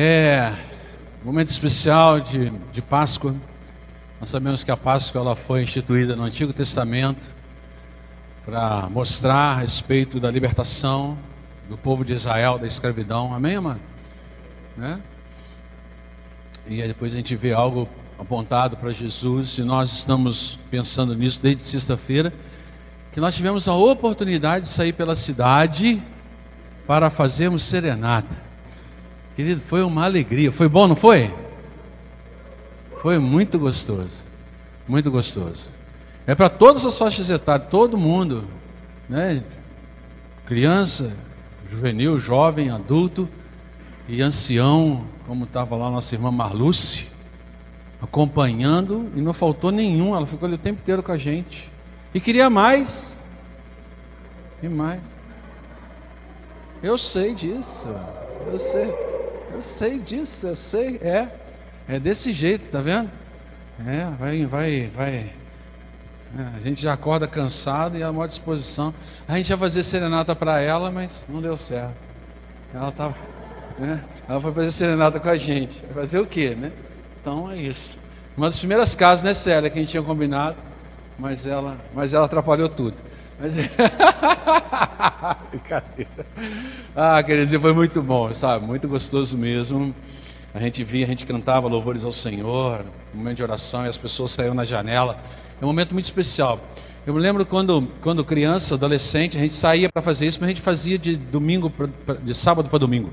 É 0.00 0.54
momento 1.24 1.48
especial 1.48 2.20
de, 2.20 2.50
de 2.70 2.80
Páscoa. 2.80 3.34
Nós 4.20 4.30
sabemos 4.30 4.62
que 4.62 4.70
a 4.70 4.76
Páscoa 4.76 5.20
ela 5.20 5.34
foi 5.34 5.64
instituída 5.64 6.14
no 6.14 6.22
Antigo 6.22 6.52
Testamento 6.52 7.26
para 8.44 8.88
mostrar 8.90 9.34
a 9.34 9.56
respeito 9.56 10.20
da 10.20 10.30
libertação 10.30 11.18
do 11.68 11.76
povo 11.76 12.04
de 12.04 12.12
Israel 12.12 12.60
da 12.60 12.66
escravidão. 12.68 13.34
Amém, 13.34 13.56
amado? 13.56 13.80
Né? 14.76 15.00
E 16.68 16.80
aí 16.80 16.86
depois 16.86 17.12
a 17.12 17.16
gente 17.16 17.34
vê 17.34 17.52
algo 17.52 17.88
apontado 18.20 18.76
para 18.76 18.92
Jesus 18.92 19.58
e 19.58 19.64
nós 19.64 19.92
estamos 19.92 20.60
pensando 20.70 21.12
nisso 21.12 21.40
desde 21.42 21.64
sexta-feira, 21.64 22.32
que 23.10 23.18
nós 23.18 23.34
tivemos 23.34 23.66
a 23.66 23.74
oportunidade 23.74 24.66
de 24.66 24.70
sair 24.70 24.92
pela 24.92 25.16
cidade 25.16 26.00
para 26.86 27.10
fazermos 27.10 27.64
serenata. 27.64 28.46
Querido, 29.38 29.60
foi 29.60 29.84
uma 29.84 30.04
alegria. 30.04 30.50
Foi 30.50 30.68
bom, 30.68 30.88
não 30.88 30.96
foi? 30.96 31.32
Foi 33.00 33.20
muito 33.20 33.56
gostoso. 33.56 34.24
Muito 34.88 35.12
gostoso. 35.12 35.68
É 36.26 36.34
para 36.34 36.48
todas 36.48 36.84
as 36.84 36.98
faixas 36.98 37.30
etárias, 37.30 37.70
todo 37.70 37.96
mundo, 37.96 38.44
né? 39.08 39.44
Criança, 40.44 41.12
juvenil, 41.70 42.18
jovem, 42.18 42.70
adulto 42.70 43.28
e 44.08 44.20
ancião, 44.22 45.04
como 45.24 45.44
estava 45.44 45.76
lá 45.76 45.88
nossa 45.88 46.16
irmã 46.16 46.32
Marluce, 46.32 47.06
acompanhando 48.02 49.08
e 49.14 49.20
não 49.20 49.32
faltou 49.32 49.70
nenhum, 49.70 50.16
ela 50.16 50.26
ficou 50.26 50.46
ali 50.46 50.56
o 50.56 50.58
tempo 50.58 50.80
inteiro 50.80 51.00
com 51.00 51.12
a 51.12 51.18
gente. 51.18 51.70
E 52.12 52.18
queria 52.18 52.50
mais. 52.50 53.22
E 54.60 54.68
mais. 54.68 55.00
Eu 56.82 56.98
sei 56.98 57.36
disso. 57.36 57.88
Eu 58.50 58.58
sei. 58.58 59.17
Eu 59.52 59.62
sei 59.62 59.98
disso, 59.98 60.46
eu 60.46 60.56
sei. 60.56 60.96
É, 61.02 61.28
é 61.88 61.98
desse 61.98 62.32
jeito, 62.32 62.70
tá 62.70 62.80
vendo? 62.80 63.10
É, 63.86 64.04
vai, 64.18 64.44
vai, 64.46 64.90
vai. 64.94 65.30
É, 66.36 66.56
a 66.56 66.60
gente 66.60 66.82
já 66.82 66.92
acorda 66.92 67.26
cansado 67.26 67.96
e 67.96 68.02
a 68.02 68.12
maior 68.12 68.28
disposição. 68.28 68.92
A 69.26 69.36
gente 69.36 69.48
ia 69.48 69.56
fazer 69.56 69.82
serenata 69.82 70.36
para 70.36 70.60
ela, 70.60 70.90
mas 70.90 71.24
não 71.28 71.40
deu 71.40 71.56
certo. 71.56 71.94
Ela 72.74 72.92
tava, 72.92 73.14
né? 73.78 74.04
Ela 74.28 74.40
foi 74.40 74.52
fazer 74.52 74.72
serenata 74.72 75.18
com 75.18 75.28
a 75.28 75.36
gente. 75.36 75.80
Fazer 75.94 76.18
o 76.18 76.26
quê, 76.26 76.54
né? 76.54 76.70
Então 77.20 77.50
é 77.50 77.56
isso. 77.56 77.96
Uma 78.36 78.46
das 78.46 78.58
primeiras 78.58 78.94
casas, 78.94 79.24
né, 79.24 79.34
Célia, 79.34 79.70
que 79.70 79.78
a 79.78 79.82
gente 79.82 79.90
tinha 79.90 80.02
combinado, 80.02 80.56
mas 81.18 81.46
ela, 81.46 81.76
mas 81.94 82.12
ela 82.12 82.26
atrapalhou 82.26 82.68
tudo. 82.68 82.94
Mas... 83.38 83.54
Brincadeira. 85.50 86.26
Ah, 86.94 87.22
quer 87.22 87.36
dizer, 87.44 87.60
foi 87.60 87.72
muito 87.72 88.02
bom, 88.02 88.34
sabe? 88.34 88.66
Muito 88.66 88.88
gostoso 88.88 89.38
mesmo. 89.38 89.94
A 90.52 90.60
gente 90.60 90.82
via, 90.82 91.04
a 91.04 91.08
gente 91.08 91.24
cantava 91.24 91.68
louvores 91.68 92.04
ao 92.04 92.12
Senhor, 92.12 92.84
um 93.14 93.18
momento 93.18 93.36
de 93.36 93.42
oração, 93.42 93.86
e 93.86 93.88
as 93.88 93.96
pessoas 93.96 94.32
saíam 94.32 94.54
na 94.54 94.64
janela. 94.64 95.16
É 95.60 95.64
um 95.64 95.68
momento 95.68 95.92
muito 95.92 96.06
especial. 96.06 96.58
Eu 97.06 97.14
me 97.14 97.20
lembro 97.20 97.46
quando, 97.46 97.86
quando 98.00 98.24
criança, 98.24 98.74
adolescente, 98.74 99.36
a 99.36 99.40
gente 99.40 99.54
saía 99.54 99.88
para 99.88 100.02
fazer 100.02 100.26
isso, 100.26 100.38
mas 100.40 100.48
a 100.48 100.50
gente 100.50 100.60
fazia 100.60 100.98
de 100.98 101.16
domingo, 101.16 101.70
pra, 101.70 102.14
de 102.14 102.34
sábado 102.34 102.68
para 102.68 102.78
domingo. 102.78 103.10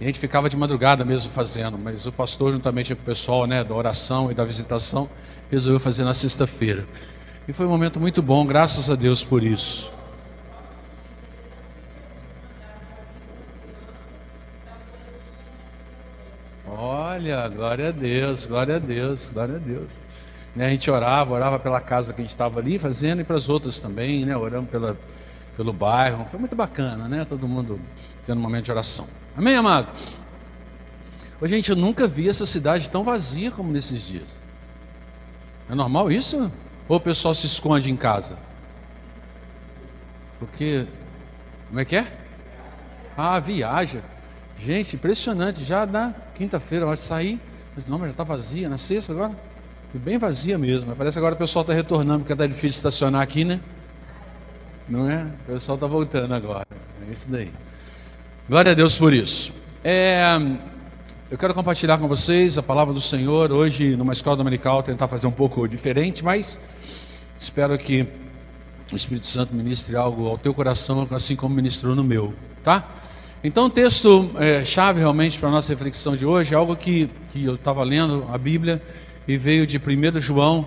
E 0.00 0.04
a 0.04 0.06
gente 0.06 0.18
ficava 0.18 0.50
de 0.50 0.56
madrugada 0.56 1.04
mesmo 1.04 1.30
fazendo, 1.30 1.78
mas 1.78 2.04
o 2.04 2.12
pastor, 2.12 2.52
juntamente 2.52 2.94
com 2.94 3.00
o 3.00 3.04
pessoal 3.04 3.46
né, 3.46 3.64
da 3.64 3.74
oração 3.74 4.30
e 4.30 4.34
da 4.34 4.44
visitação, 4.44 5.08
resolveu 5.50 5.80
fazer 5.80 6.04
na 6.04 6.12
sexta-feira. 6.12 6.84
E 7.48 7.52
foi 7.52 7.64
um 7.64 7.68
momento 7.68 8.00
muito 8.00 8.20
bom, 8.20 8.44
graças 8.44 8.90
a 8.90 8.96
Deus 8.96 9.22
por 9.22 9.42
isso. 9.42 9.92
Olha, 16.66 17.46
glória 17.48 17.88
a 17.88 17.92
Deus, 17.92 18.46
glória 18.46 18.76
a 18.76 18.78
Deus, 18.80 19.30
glória 19.32 19.56
a 19.56 19.58
Deus. 19.58 19.86
Né, 20.56 20.66
a 20.66 20.70
gente 20.70 20.90
orava, 20.90 21.34
orava 21.34 21.58
pela 21.58 21.80
casa 21.80 22.12
que 22.12 22.20
a 22.20 22.24
gente 22.24 22.32
estava 22.32 22.58
ali 22.58 22.78
fazendo 22.78 23.20
e 23.20 23.24
para 23.24 23.36
as 23.36 23.48
outras 23.48 23.78
também, 23.78 24.24
né? 24.24 24.36
Oramos 24.36 24.68
pela, 24.68 24.96
pelo 25.56 25.72
bairro. 25.72 26.26
Foi 26.30 26.40
muito 26.40 26.56
bacana, 26.56 27.08
né? 27.08 27.24
Todo 27.24 27.46
mundo 27.46 27.78
tendo 28.26 28.38
um 28.38 28.42
momento 28.42 28.64
de 28.64 28.72
oração. 28.72 29.06
Amém, 29.36 29.54
amado? 29.54 29.92
Hoje, 31.40 31.54
gente, 31.54 31.70
eu 31.70 31.76
nunca 31.76 32.08
vi 32.08 32.28
essa 32.28 32.44
cidade 32.44 32.90
tão 32.90 33.04
vazia 33.04 33.52
como 33.52 33.70
nesses 33.70 34.02
dias. 34.02 34.40
É 35.70 35.74
normal 35.74 36.10
isso? 36.10 36.50
Ou 36.88 36.96
o 36.96 37.00
pessoal 37.00 37.34
se 37.34 37.46
esconde 37.46 37.90
em 37.90 37.96
casa? 37.96 38.36
Porque, 40.38 40.86
como 41.68 41.80
é 41.80 41.84
que 41.84 41.96
é? 41.96 42.06
Ah, 43.16 43.38
viaja. 43.40 44.02
Gente, 44.58 44.96
impressionante. 44.96 45.64
Já 45.64 45.86
na 45.86 46.14
quinta-feira, 46.34 46.84
a 46.84 46.88
hora 46.88 46.96
de 46.96 47.02
sair, 47.02 47.40
mas 47.74 47.86
não, 47.86 47.98
mas 47.98 48.08
já 48.08 48.12
está 48.12 48.24
vazia. 48.24 48.68
Na 48.68 48.78
sexta 48.78 49.12
agora, 49.12 49.32
bem 49.94 50.18
vazia 50.18 50.58
mesmo. 50.58 50.94
Parece 50.94 51.18
agora 51.18 51.34
o 51.34 51.38
pessoal 51.38 51.62
está 51.62 51.72
retornando, 51.72 52.20
porque 52.20 52.32
está 52.32 52.46
difícil 52.46 52.78
estacionar 52.78 53.22
aqui, 53.22 53.44
né? 53.44 53.60
Não 54.88 55.10
é? 55.10 55.24
O 55.24 55.52
pessoal 55.52 55.76
está 55.76 55.86
voltando 55.86 56.32
agora. 56.34 56.66
É 57.08 57.12
isso 57.12 57.26
daí. 57.28 57.50
Glória 58.48 58.72
a 58.72 58.74
Deus 58.74 58.96
por 58.96 59.12
isso. 59.12 59.52
É, 59.82 60.22
eu 61.30 61.36
quero 61.36 61.52
compartilhar 61.54 61.98
com 61.98 62.06
vocês 62.06 62.56
a 62.56 62.62
palavra 62.62 62.94
do 62.94 63.00
Senhor 63.00 63.50
hoje 63.50 63.96
numa 63.96 64.12
escola 64.12 64.36
dominical, 64.36 64.82
tentar 64.82 65.08
fazer 65.08 65.26
um 65.26 65.32
pouco 65.32 65.66
diferente, 65.66 66.24
mas 66.24 66.60
Espero 67.38 67.76
que 67.78 68.06
o 68.92 68.96
Espírito 68.96 69.26
Santo 69.26 69.54
ministre 69.54 69.96
algo 69.96 70.28
ao 70.28 70.38
teu 70.38 70.54
coração, 70.54 71.06
assim 71.10 71.36
como 71.36 71.54
ministrou 71.54 71.94
no 71.94 72.04
meu, 72.04 72.32
tá? 72.62 72.88
Então, 73.44 73.66
o 73.66 73.70
texto 73.70 74.30
é, 74.38 74.64
chave 74.64 75.00
realmente 75.00 75.38
para 75.38 75.48
a 75.48 75.52
nossa 75.52 75.68
reflexão 75.68 76.16
de 76.16 76.24
hoje 76.24 76.54
é 76.54 76.56
algo 76.56 76.74
que, 76.74 77.08
que 77.30 77.44
eu 77.44 77.54
estava 77.54 77.84
lendo 77.84 78.26
a 78.32 78.38
Bíblia 78.38 78.82
e 79.28 79.36
veio 79.36 79.66
de 79.66 79.78
1 79.78 80.20
João, 80.20 80.66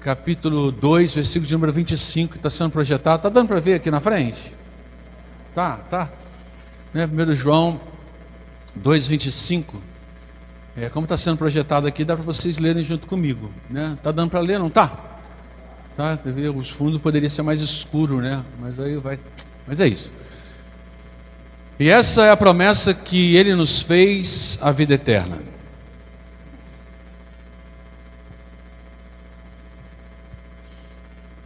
capítulo 0.00 0.70
2, 0.70 1.14
versículo 1.14 1.46
de 1.46 1.54
número 1.54 1.72
25, 1.72 2.32
que 2.32 2.38
está 2.38 2.50
sendo 2.50 2.70
projetado. 2.70 3.16
Está 3.16 3.28
dando 3.28 3.48
para 3.48 3.58
ver 3.58 3.74
aqui 3.74 3.90
na 3.90 4.00
frente? 4.00 4.52
Tá, 5.54 5.76
tá. 5.76 6.10
Né? 6.92 7.06
1 7.06 7.34
João 7.34 7.80
2, 8.76 9.06
25. 9.06 9.80
É, 10.76 10.88
como 10.88 11.04
está 11.04 11.16
sendo 11.16 11.38
projetado 11.38 11.86
aqui, 11.86 12.04
dá 12.04 12.14
para 12.14 12.24
vocês 12.24 12.58
lerem 12.58 12.84
junto 12.84 13.06
comigo. 13.06 13.50
Né? 13.70 13.96
Tá 14.02 14.12
dando 14.12 14.30
para 14.30 14.40
ler, 14.40 14.58
não 14.58 14.68
tá? 14.68 15.13
Tá? 15.96 16.18
Os 16.56 16.70
fundos 16.70 17.00
poderia 17.00 17.30
ser 17.30 17.42
mais 17.42 17.60
escuro, 17.60 18.20
né? 18.20 18.44
Mas 18.58 18.78
aí 18.80 18.96
vai. 18.96 19.18
Mas 19.66 19.78
é 19.80 19.86
isso. 19.86 20.12
E 21.78 21.88
essa 21.88 22.24
é 22.24 22.30
a 22.30 22.36
promessa 22.36 22.92
que 22.92 23.36
ele 23.36 23.54
nos 23.54 23.82
fez, 23.82 24.58
a 24.60 24.70
vida 24.70 24.94
eterna. 24.94 25.38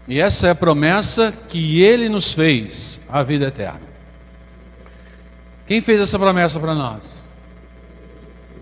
E 0.06 0.18
essa 0.18 0.46
é 0.46 0.50
a 0.50 0.54
promessa 0.54 1.30
que 1.30 1.82
ele 1.82 2.08
nos 2.08 2.32
fez, 2.32 3.00
a 3.10 3.22
vida 3.22 3.48
eterna. 3.48 3.86
Quem 5.66 5.82
fez 5.82 6.00
essa 6.00 6.18
promessa 6.18 6.58
para 6.58 6.74
nós? 6.74 7.30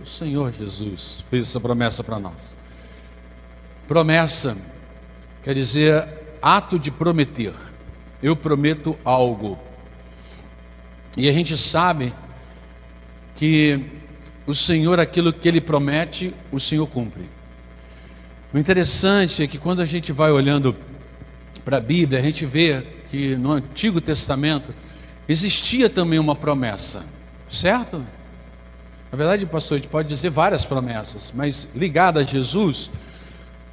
O 0.03 0.07
Senhor 0.07 0.53
Jesus 0.53 1.25
fez 1.31 1.45
essa 1.45 1.61
promessa 1.61 2.03
para 2.03 2.19
nós. 2.19 2.57
Promessa 3.87 4.57
quer 5.47 5.55
dizer 5.55 6.05
ato 6.43 6.77
de 6.77 6.91
prometer. 6.91 7.55
Eu 8.21 8.35
prometo 8.35 8.99
algo. 9.05 9.57
E 11.17 11.29
a 11.29 11.33
gente 11.33 11.57
sabe 11.57 12.13
que 13.37 13.81
o 14.45 14.53
Senhor, 14.53 14.99
aquilo 14.99 15.33
que 15.33 15.47
Ele 15.47 15.61
promete, 15.61 16.35
o 16.51 16.59
Senhor 16.59 16.85
cumpre. 16.89 17.31
O 18.53 18.59
interessante 18.59 19.41
é 19.41 19.47
que 19.47 19.57
quando 19.57 19.81
a 19.81 19.87
gente 19.87 20.11
vai 20.11 20.33
olhando 20.33 20.75
para 21.65 21.77
a 21.77 21.81
Bíblia, 21.81 22.19
a 22.19 22.23
gente 22.25 22.45
vê 22.45 22.83
que 23.09 23.37
no 23.37 23.53
Antigo 23.53 24.01
Testamento 24.01 24.75
existia 25.29 25.89
também 25.89 26.19
uma 26.19 26.35
promessa, 26.35 27.07
certo? 27.49 28.05
Na 29.13 29.17
verdade, 29.17 29.47
pastor, 29.47 29.77
a 29.77 29.79
gente 29.79 29.91
pode 29.91 30.09
dizer 30.09 30.29
várias 30.31 30.65
promessas, 30.65 31.33
mas 31.33 31.69
ligada 31.73 32.19
a 32.19 32.25
Jesus, 32.25 32.91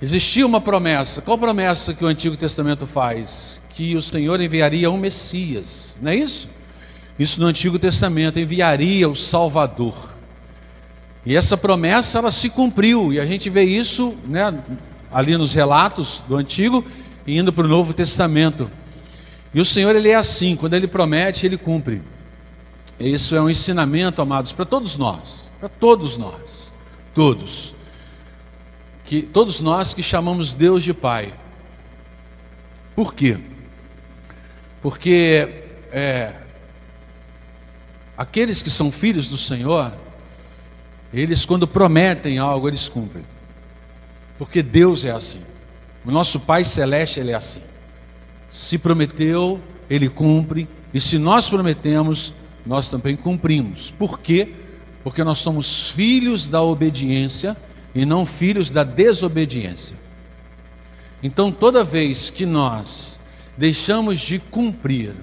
Existia 0.03 0.45
uma 0.45 0.59
promessa. 0.59 1.21
Qual 1.21 1.37
promessa 1.37 1.93
que 1.93 2.03
o 2.03 2.07
Antigo 2.07 2.35
Testamento 2.35 2.85
faz? 2.85 3.61
Que 3.69 3.95
o 3.95 4.01
Senhor 4.01 4.41
enviaria 4.41 4.91
um 4.91 4.97
Messias, 4.97 5.97
não 6.01 6.11
é 6.11 6.15
isso? 6.17 6.49
Isso 7.17 7.39
no 7.39 7.47
Antigo 7.47 7.79
Testamento 7.79 8.37
enviaria 8.37 9.07
o 9.07 9.15
Salvador. 9.15 9.95
E 11.25 11.37
essa 11.37 11.55
promessa 11.55 12.17
ela 12.19 12.31
se 12.31 12.49
cumpriu 12.49 13.13
e 13.13 13.19
a 13.21 13.25
gente 13.25 13.49
vê 13.49 13.63
isso, 13.63 14.13
né, 14.27 14.53
ali 15.09 15.37
nos 15.37 15.53
relatos 15.53 16.21
do 16.27 16.35
Antigo 16.35 16.83
e 17.25 17.37
indo 17.37 17.53
para 17.53 17.63
o 17.63 17.69
Novo 17.69 17.93
Testamento. 17.93 18.69
E 19.53 19.61
o 19.61 19.65
Senhor 19.65 19.95
ele 19.95 20.09
é 20.09 20.15
assim, 20.15 20.57
quando 20.57 20.73
ele 20.73 20.85
promete, 20.85 21.45
ele 21.45 21.55
cumpre. 21.55 22.01
Isso 22.99 23.37
é 23.37 23.41
um 23.41 23.49
ensinamento, 23.49 24.21
amados, 24.21 24.51
para 24.51 24.65
todos 24.65 24.97
nós, 24.97 25.47
para 25.61 25.69
todos 25.69 26.17
nós, 26.17 26.73
todos 27.15 27.72
que 29.13 29.21
todos 29.21 29.61
nós 29.61 29.93
que 29.93 30.01
chamamos 30.01 30.55
Deus 30.55 30.83
de 30.83 30.91
Pai. 30.91 31.31
Por 32.95 33.13
quê? 33.13 33.37
Porque 34.81 35.65
é, 35.91 36.33
aqueles 38.17 38.63
que 38.63 38.71
são 38.71 38.91
filhos 38.91 39.29
do 39.29 39.37
Senhor, 39.37 39.93
Eles, 41.13 41.45
quando 41.45 41.67
prometem 41.67 42.39
algo, 42.39 42.67
eles 42.67 42.89
cumprem. 42.89 43.23
Porque 44.35 44.63
Deus 44.63 45.05
é 45.05 45.11
assim. 45.11 45.41
O 46.03 46.09
nosso 46.09 46.39
Pai 46.39 46.63
Celeste, 46.63 47.19
Ele 47.19 47.29
é 47.29 47.35
assim. 47.35 47.61
Se 48.51 48.79
prometeu, 48.79 49.61
Ele 49.87 50.09
cumpre. 50.09 50.67
E 50.91 50.99
se 50.99 51.19
nós 51.19 51.51
prometemos, 51.51 52.33
nós 52.65 52.89
também 52.89 53.15
cumprimos. 53.15 53.91
Por 53.91 54.19
quê? 54.19 54.55
Porque 55.03 55.23
nós 55.23 55.37
somos 55.37 55.91
filhos 55.91 56.47
da 56.47 56.63
obediência 56.63 57.55
e 57.93 58.05
não 58.05 58.25
filhos 58.25 58.69
da 58.69 58.83
desobediência. 58.83 59.95
Então, 61.21 61.51
toda 61.51 61.83
vez 61.83 62.29
que 62.29 62.45
nós 62.45 63.19
deixamos 63.57 64.19
de 64.19 64.39
cumprir 64.39 65.15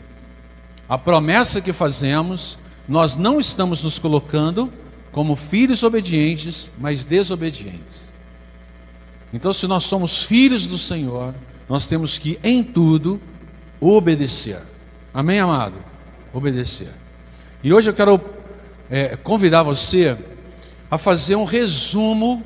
a 0.88 0.96
promessa 0.96 1.60
que 1.60 1.72
fazemos, 1.72 2.58
nós 2.88 3.16
não 3.16 3.38
estamos 3.38 3.82
nos 3.82 3.98
colocando 3.98 4.72
como 5.12 5.36
filhos 5.36 5.82
obedientes, 5.82 6.70
mas 6.78 7.04
desobedientes. 7.04 8.10
Então, 9.32 9.52
se 9.52 9.66
nós 9.66 9.84
somos 9.84 10.22
filhos 10.22 10.66
do 10.66 10.78
Senhor, 10.78 11.34
nós 11.68 11.86
temos 11.86 12.18
que, 12.18 12.38
em 12.42 12.64
tudo, 12.64 13.20
obedecer. 13.80 14.60
Amém, 15.14 15.38
amado? 15.38 15.74
Obedecer. 16.32 16.90
E 17.62 17.72
hoje 17.72 17.90
eu 17.90 17.94
quero 17.94 18.20
é, 18.90 19.16
convidar 19.16 19.62
você 19.62 20.16
a 20.90 20.98
fazer 20.98 21.36
um 21.36 21.44
resumo. 21.44 22.44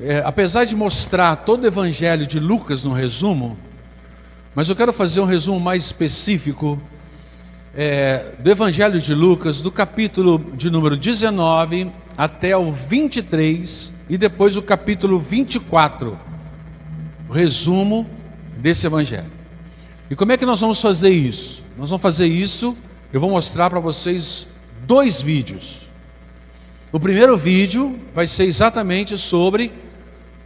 É, 0.00 0.22
apesar 0.24 0.64
de 0.64 0.74
mostrar 0.74 1.36
todo 1.36 1.64
o 1.64 1.66
evangelho 1.66 2.26
de 2.26 2.38
Lucas 2.38 2.82
no 2.82 2.92
resumo, 2.92 3.56
mas 4.54 4.68
eu 4.68 4.76
quero 4.76 4.92
fazer 4.92 5.20
um 5.20 5.24
resumo 5.24 5.58
mais 5.58 5.84
específico 5.84 6.80
é, 7.74 8.34
do 8.38 8.50
Evangelho 8.50 9.00
de 9.00 9.14
Lucas, 9.14 9.62
do 9.62 9.72
capítulo 9.72 10.38
de 10.54 10.70
número 10.70 10.94
19 10.96 11.90
até 12.18 12.54
o 12.54 12.70
23 12.70 13.94
e 14.10 14.18
depois 14.18 14.56
o 14.56 14.62
capítulo 14.62 15.18
24. 15.18 16.18
O 17.28 17.32
resumo 17.32 18.06
desse 18.58 18.86
Evangelho. 18.86 19.32
E 20.10 20.14
como 20.14 20.32
é 20.32 20.36
que 20.36 20.44
nós 20.44 20.60
vamos 20.60 20.80
fazer 20.82 21.10
isso? 21.10 21.62
Nós 21.78 21.88
vamos 21.88 22.02
fazer 22.02 22.26
isso, 22.26 22.76
eu 23.10 23.18
vou 23.20 23.30
mostrar 23.30 23.70
para 23.70 23.80
vocês 23.80 24.46
dois 24.86 25.22
vídeos. 25.22 25.81
O 26.92 27.00
primeiro 27.00 27.38
vídeo 27.38 27.98
vai 28.14 28.28
ser 28.28 28.44
exatamente 28.44 29.16
sobre 29.16 29.72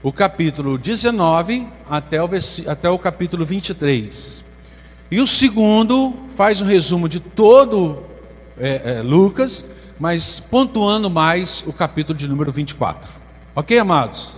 o 0.01 0.13
capítulo 0.13 0.79
19 0.79 1.67
até 1.91 2.23
o, 2.23 2.31
até 2.69 2.89
o 2.89 2.97
capítulo 2.97 3.45
23. 3.45 4.45
E 5.11 5.21
o 5.21 5.27
segundo 5.27 6.15
faz 6.37 6.61
um 6.61 6.65
resumo 6.65 7.09
de 7.09 7.19
todo 7.19 8.01
é, 8.57 8.99
é, 8.99 9.03
Lucas, 9.03 9.67
mas 9.99 10.39
pontuando 10.39 11.11
mais 11.11 11.65
o 11.67 11.73
capítulo 11.73 12.17
de 12.17 12.29
número 12.29 12.53
24. 12.53 13.11
Ok, 13.53 13.77
amados? 13.77 14.35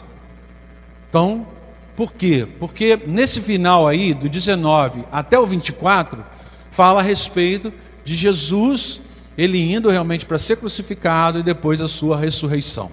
Então, 1.10 1.46
por 1.94 2.14
quê? 2.14 2.48
Porque 2.58 2.98
nesse 3.06 3.42
final 3.42 3.86
aí, 3.86 4.14
do 4.14 4.30
19 4.30 5.04
até 5.12 5.38
o 5.38 5.46
24, 5.46 6.24
fala 6.70 7.00
a 7.00 7.02
respeito 7.02 7.70
de 8.02 8.14
Jesus, 8.14 8.98
ele 9.38 9.58
indo 9.72 9.88
realmente 9.88 10.26
para 10.26 10.38
ser 10.38 10.56
crucificado 10.56 11.38
e 11.38 11.42
depois 11.42 11.80
a 11.80 11.88
sua 11.88 12.18
ressurreição. 12.18 12.90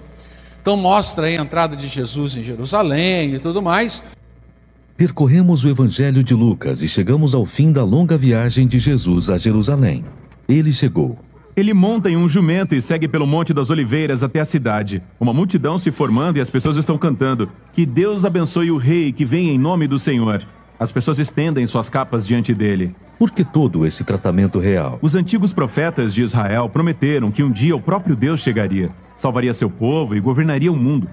Então 0.62 0.76
mostra 0.76 1.26
aí 1.26 1.36
a 1.36 1.42
entrada 1.42 1.76
de 1.76 1.88
Jesus 1.88 2.36
em 2.36 2.42
Jerusalém 2.42 3.34
e 3.34 3.38
tudo 3.38 3.60
mais, 3.60 4.02
Percorremos 4.96 5.62
o 5.62 5.68
Evangelho 5.68 6.24
de 6.24 6.34
Lucas 6.34 6.82
e 6.82 6.88
chegamos 6.88 7.34
ao 7.34 7.44
fim 7.44 7.70
da 7.70 7.84
longa 7.84 8.16
viagem 8.16 8.66
de 8.66 8.78
Jesus 8.78 9.28
a 9.28 9.36
Jerusalém. 9.36 10.02
Ele 10.48 10.72
chegou. 10.72 11.18
Ele 11.54 11.74
monta 11.74 12.08
em 12.08 12.16
um 12.16 12.26
jumento 12.26 12.74
e 12.74 12.80
segue 12.80 13.06
pelo 13.06 13.26
Monte 13.26 13.52
das 13.52 13.68
Oliveiras 13.68 14.24
até 14.24 14.40
a 14.40 14.44
cidade. 14.46 15.02
Uma 15.20 15.34
multidão 15.34 15.76
se 15.76 15.92
formando 15.92 16.38
e 16.38 16.40
as 16.40 16.50
pessoas 16.50 16.78
estão 16.78 16.96
cantando: 16.96 17.50
Que 17.74 17.84
Deus 17.84 18.24
abençoe 18.24 18.70
o 18.70 18.78
rei 18.78 19.12
que 19.12 19.26
vem 19.26 19.50
em 19.50 19.58
nome 19.58 19.86
do 19.86 19.98
Senhor. 19.98 20.42
As 20.80 20.90
pessoas 20.90 21.18
estendem 21.18 21.66
suas 21.66 21.90
capas 21.90 22.26
diante 22.26 22.54
dele. 22.54 22.94
Por 23.18 23.30
que 23.30 23.42
todo 23.42 23.86
esse 23.86 24.04
tratamento 24.04 24.58
real? 24.58 24.98
Os 25.00 25.14
antigos 25.14 25.54
profetas 25.54 26.12
de 26.12 26.22
Israel 26.22 26.68
prometeram 26.68 27.30
que 27.30 27.42
um 27.42 27.50
dia 27.50 27.74
o 27.74 27.80
próprio 27.80 28.14
Deus 28.14 28.40
chegaria, 28.40 28.90
salvaria 29.14 29.54
seu 29.54 29.70
povo 29.70 30.14
e 30.14 30.20
governaria 30.20 30.70
o 30.70 30.76
mundo. 30.76 31.08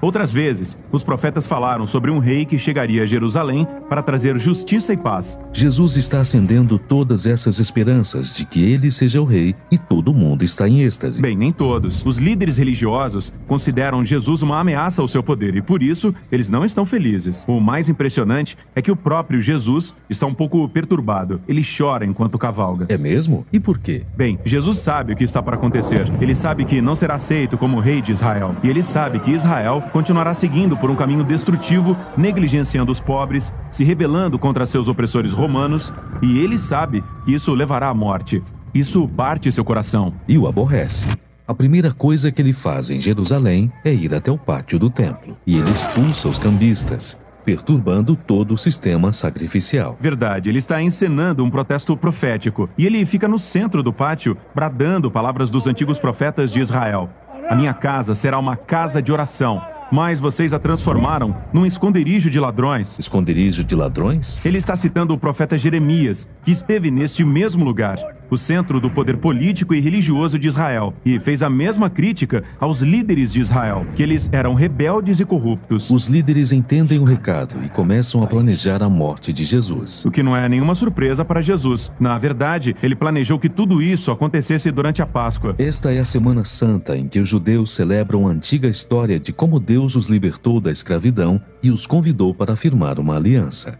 Outras 0.00 0.32
vezes, 0.32 0.76
os 0.92 1.02
profetas 1.02 1.46
falaram 1.46 1.86
sobre 1.86 2.10
um 2.10 2.18
rei 2.18 2.44
que 2.44 2.58
chegaria 2.58 3.02
a 3.02 3.06
Jerusalém 3.06 3.66
para 3.88 4.02
trazer 4.02 4.38
justiça 4.38 4.92
e 4.92 4.96
paz. 4.96 5.38
Jesus 5.52 5.96
está 5.96 6.20
acendendo 6.20 6.78
todas 6.78 7.26
essas 7.26 7.58
esperanças 7.58 8.34
de 8.34 8.44
que 8.44 8.62
ele 8.62 8.90
seja 8.90 9.20
o 9.20 9.24
rei 9.24 9.54
e 9.70 9.78
todo 9.78 10.12
mundo 10.12 10.44
está 10.44 10.68
em 10.68 10.82
êxtase. 10.82 11.20
Bem, 11.20 11.36
nem 11.36 11.52
todos. 11.52 12.04
Os 12.04 12.18
líderes 12.18 12.58
religiosos 12.58 13.32
consideram 13.46 14.04
Jesus 14.04 14.42
uma 14.42 14.60
ameaça 14.60 15.02
ao 15.02 15.08
seu 15.08 15.22
poder 15.22 15.56
e 15.56 15.62
por 15.62 15.82
isso 15.82 16.14
eles 16.30 16.50
não 16.50 16.64
estão 16.64 16.84
felizes. 16.84 17.44
O 17.48 17.60
mais 17.60 17.88
impressionante 17.88 18.56
é 18.74 18.82
que 18.82 18.90
o 18.90 18.96
próprio 18.96 19.40
Jesus 19.40 19.94
está 20.08 20.26
um 20.26 20.34
pouco 20.34 20.68
perturbado. 20.68 21.40
Ele 21.48 21.62
chora 21.64 22.04
enquanto 22.04 22.38
cavalga. 22.38 22.86
É 22.88 22.98
mesmo? 22.98 23.46
E 23.52 23.58
por 23.58 23.78
quê? 23.78 24.02
Bem, 24.16 24.38
Jesus 24.44 24.78
sabe 24.78 25.12
o 25.12 25.16
que 25.16 25.24
está 25.24 25.42
para 25.42 25.56
acontecer. 25.56 26.10
Ele 26.20 26.34
sabe 26.34 26.64
que 26.64 26.80
não 26.80 26.94
será 26.94 27.14
aceito 27.14 27.56
como 27.56 27.80
rei 27.80 28.00
de 28.00 28.12
Israel. 28.12 28.54
E 28.62 28.68
ele 28.68 28.82
sabe 28.82 29.18
que 29.18 29.30
Israel 29.30 29.82
continuará 29.92 30.34
seguindo 30.34 30.76
por 30.76 30.90
um 30.90 30.96
caminho 30.96 31.24
destrutivo, 31.24 31.96
negligenciando 32.16 32.92
os 32.92 33.00
pobres, 33.00 33.52
se 33.70 33.84
rebelando 33.84 34.38
contra 34.38 34.66
seus 34.66 34.88
opressores 34.88 35.32
romanos, 35.32 35.92
e 36.22 36.38
ele 36.38 36.58
sabe 36.58 37.04
que 37.24 37.34
isso 37.34 37.54
levará 37.54 37.88
à 37.88 37.94
morte. 37.94 38.42
Isso 38.74 39.08
parte 39.08 39.50
seu 39.50 39.64
coração. 39.64 40.12
E 40.28 40.36
o 40.36 40.46
aborrece. 40.46 41.08
A 41.48 41.54
primeira 41.54 41.92
coisa 41.92 42.32
que 42.32 42.42
ele 42.42 42.52
faz 42.52 42.90
em 42.90 43.00
Jerusalém 43.00 43.72
é 43.84 43.94
ir 43.94 44.12
até 44.14 44.30
o 44.30 44.36
pátio 44.36 44.78
do 44.78 44.90
templo. 44.90 45.36
E 45.46 45.56
ele 45.56 45.70
expulsa 45.70 46.28
os 46.28 46.38
cambistas, 46.38 47.16
perturbando 47.44 48.16
todo 48.16 48.52
o 48.52 48.58
sistema 48.58 49.12
sacrificial. 49.12 49.96
Verdade, 50.00 50.50
ele 50.50 50.58
está 50.58 50.82
encenando 50.82 51.44
um 51.44 51.50
protesto 51.50 51.96
profético. 51.96 52.68
E 52.76 52.84
ele 52.84 53.06
fica 53.06 53.28
no 53.28 53.38
centro 53.38 53.82
do 53.82 53.92
pátio, 53.92 54.36
bradando 54.54 55.10
palavras 55.10 55.48
dos 55.48 55.68
antigos 55.68 56.00
profetas 56.00 56.52
de 56.52 56.60
Israel. 56.60 57.08
A 57.48 57.54
minha 57.54 57.72
casa 57.72 58.14
será 58.14 58.38
uma 58.38 58.56
casa 58.56 59.00
de 59.00 59.12
oração 59.12 59.62
mas 59.90 60.20
vocês 60.20 60.52
a 60.52 60.58
transformaram 60.58 61.36
num 61.52 61.66
esconderijo 61.66 62.30
de 62.30 62.40
ladrões. 62.40 62.98
Esconderijo 62.98 63.64
de 63.64 63.74
ladrões? 63.74 64.40
Ele 64.44 64.58
está 64.58 64.76
citando 64.76 65.14
o 65.14 65.18
profeta 65.18 65.56
Jeremias, 65.56 66.26
que 66.44 66.52
esteve 66.52 66.90
neste 66.90 67.24
mesmo 67.24 67.64
lugar 67.64 67.96
o 68.28 68.36
centro 68.36 68.80
do 68.80 68.90
poder 68.90 69.16
político 69.18 69.72
e 69.74 69.80
religioso 69.80 70.38
de 70.38 70.48
Israel, 70.48 70.92
e 71.04 71.20
fez 71.20 71.42
a 71.42 71.50
mesma 71.50 71.88
crítica 71.88 72.42
aos 72.58 72.82
líderes 72.82 73.32
de 73.32 73.40
Israel, 73.40 73.86
que 73.94 74.02
eles 74.02 74.28
eram 74.32 74.54
rebeldes 74.54 75.20
e 75.20 75.24
corruptos. 75.24 75.90
Os 75.90 76.08
líderes 76.08 76.52
entendem 76.52 76.98
o 76.98 77.04
recado 77.04 77.62
e 77.64 77.68
começam 77.68 78.22
a 78.22 78.26
planejar 78.26 78.82
a 78.82 78.88
morte 78.88 79.32
de 79.32 79.44
Jesus. 79.44 80.04
O 80.04 80.10
que 80.10 80.22
não 80.22 80.36
é 80.36 80.48
nenhuma 80.48 80.74
surpresa 80.74 81.24
para 81.24 81.40
Jesus. 81.40 81.92
Na 82.00 82.18
verdade, 82.18 82.74
ele 82.82 82.96
planejou 82.96 83.38
que 83.38 83.48
tudo 83.48 83.80
isso 83.80 84.10
acontecesse 84.10 84.70
durante 84.70 85.02
a 85.02 85.06
Páscoa. 85.06 85.54
Esta 85.58 85.92
é 85.92 85.98
a 86.00 86.04
Semana 86.04 86.44
Santa 86.44 86.96
em 86.96 87.06
que 87.06 87.20
os 87.20 87.28
judeus 87.28 87.74
celebram 87.74 88.26
a 88.26 88.30
antiga 88.30 88.68
história 88.68 89.20
de 89.20 89.32
como 89.32 89.60
Deus 89.60 89.75
os 89.84 90.08
libertou 90.08 90.60
da 90.60 90.72
escravidão 90.72 91.40
e 91.62 91.70
os 91.70 91.86
convidou 91.86 92.32
para 92.32 92.56
firmar 92.56 92.98
uma 92.98 93.16
aliança. 93.16 93.78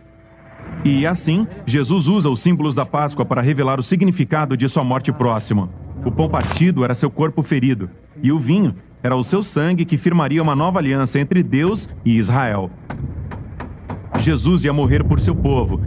E 0.85 1.07
assim, 1.07 1.47
Jesus 1.65 2.07
usa 2.07 2.29
os 2.29 2.41
símbolos 2.41 2.75
da 2.75 2.85
Páscoa 2.85 3.25
para 3.25 3.41
revelar 3.41 3.81
o 3.81 3.83
significado 3.83 4.57
de 4.57 4.69
sua 4.69 4.85
morte 4.85 5.13
próxima. 5.13 5.69
O 6.05 6.13
pão 6.13 6.29
partido 6.29 6.85
era 6.85 6.95
seu 6.95 7.11
corpo 7.11 7.43
ferido, 7.43 7.89
e 8.23 8.31
o 8.31 8.39
vinho 8.39 8.75
era 9.03 9.17
o 9.17 9.25
seu 9.25 9.43
sangue 9.43 9.85
que 9.85 9.97
firmaria 9.97 10.43
uma 10.43 10.55
nova 10.55 10.79
aliança 10.79 11.19
entre 11.19 11.43
Deus 11.43 11.89
e 12.05 12.19
Israel. 12.19 12.71
Jesus 14.19 14.65
ia 14.65 14.73
morrer 14.73 15.05
por 15.05 15.21
seu 15.21 15.35
povo 15.35 15.81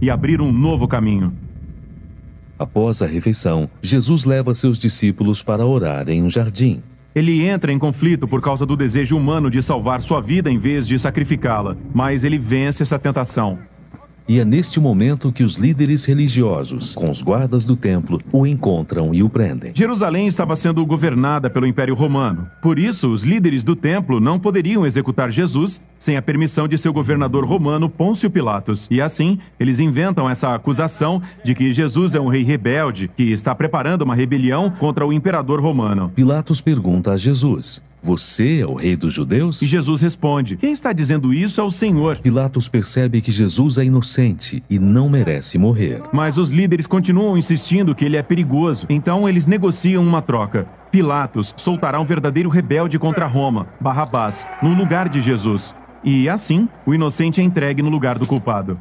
e 0.00 0.10
abrir 0.10 0.40
um 0.40 0.52
novo 0.52 0.86
caminho. 0.86 1.32
Após 2.58 3.00
a 3.02 3.06
refeição, 3.06 3.68
Jesus 3.82 4.24
leva 4.24 4.54
seus 4.54 4.78
discípulos 4.78 5.42
para 5.42 5.64
orar 5.64 6.08
em 6.08 6.22
um 6.22 6.28
jardim. 6.28 6.82
Ele 7.14 7.44
entra 7.44 7.72
em 7.72 7.78
conflito 7.78 8.28
por 8.28 8.40
causa 8.40 8.64
do 8.64 8.76
desejo 8.76 9.16
humano 9.16 9.50
de 9.50 9.62
salvar 9.62 10.00
sua 10.00 10.20
vida 10.20 10.50
em 10.50 10.58
vez 10.58 10.86
de 10.86 10.98
sacrificá-la, 10.98 11.76
mas 11.92 12.22
ele 12.22 12.38
vence 12.38 12.82
essa 12.82 12.98
tentação. 12.98 13.58
E 14.30 14.38
é 14.38 14.44
neste 14.44 14.78
momento 14.78 15.32
que 15.32 15.42
os 15.42 15.56
líderes 15.56 16.04
religiosos, 16.04 16.94
com 16.94 17.10
os 17.10 17.20
guardas 17.20 17.66
do 17.66 17.74
templo, 17.74 18.20
o 18.30 18.46
encontram 18.46 19.12
e 19.12 19.24
o 19.24 19.28
prendem. 19.28 19.72
Jerusalém 19.74 20.28
estava 20.28 20.54
sendo 20.54 20.86
governada 20.86 21.50
pelo 21.50 21.66
Império 21.66 21.96
Romano. 21.96 22.46
Por 22.62 22.78
isso, 22.78 23.12
os 23.12 23.24
líderes 23.24 23.64
do 23.64 23.74
templo 23.74 24.20
não 24.20 24.38
poderiam 24.38 24.86
executar 24.86 25.32
Jesus 25.32 25.80
sem 25.98 26.16
a 26.16 26.22
permissão 26.22 26.68
de 26.68 26.78
seu 26.78 26.92
governador 26.92 27.44
romano 27.44 27.90
Pôncio 27.90 28.30
Pilatos. 28.30 28.86
E 28.88 29.00
assim, 29.00 29.36
eles 29.58 29.80
inventam 29.80 30.30
essa 30.30 30.54
acusação 30.54 31.20
de 31.42 31.52
que 31.52 31.72
Jesus 31.72 32.14
é 32.14 32.20
um 32.20 32.28
rei 32.28 32.44
rebelde 32.44 33.08
que 33.08 33.32
está 33.32 33.52
preparando 33.52 34.02
uma 34.02 34.14
rebelião 34.14 34.70
contra 34.70 35.04
o 35.04 35.12
imperador 35.12 35.60
romano. 35.60 36.08
Pilatos 36.14 36.60
pergunta 36.60 37.10
a 37.10 37.16
Jesus: 37.16 37.82
Você 38.02 38.60
é 38.60 38.66
o 38.66 38.74
rei 38.74 38.96
dos 38.96 39.12
judeus? 39.12 39.60
E 39.60 39.66
Jesus 39.66 40.00
responde: 40.00 40.56
Quem 40.56 40.72
está 40.72 40.92
dizendo 40.92 41.34
isso 41.34 41.60
é 41.60 41.64
o 41.64 41.70
Senhor. 41.70 42.18
Pilatos 42.18 42.68
percebe 42.68 43.20
que 43.20 43.30
Jesus 43.30 43.78
é 43.78 43.84
inocente 43.84 44.62
e 44.70 44.78
não 44.78 45.08
merece 45.08 45.58
morrer. 45.58 46.02
Mas 46.12 46.38
os 46.38 46.50
líderes 46.50 46.86
continuam 46.86 47.36
insistindo 47.36 47.94
que 47.94 48.04
ele 48.04 48.16
é 48.16 48.22
perigoso, 48.22 48.86
então 48.88 49.28
eles 49.28 49.46
negociam 49.46 50.02
uma 50.02 50.22
troca. 50.22 50.66
Pilatos 50.90 51.54
soltará 51.56 52.00
um 52.00 52.04
verdadeiro 52.04 52.48
rebelde 52.48 52.98
contra 52.98 53.26
Roma, 53.26 53.68
Barrabás, 53.80 54.48
no 54.62 54.74
lugar 54.74 55.08
de 55.08 55.20
Jesus. 55.20 55.74
E 56.02 56.28
assim, 56.28 56.68
o 56.86 56.94
inocente 56.94 57.40
é 57.40 57.44
entregue 57.44 57.82
no 57.82 57.90
lugar 57.90 58.18
do 58.18 58.26
culpado. 58.26 58.78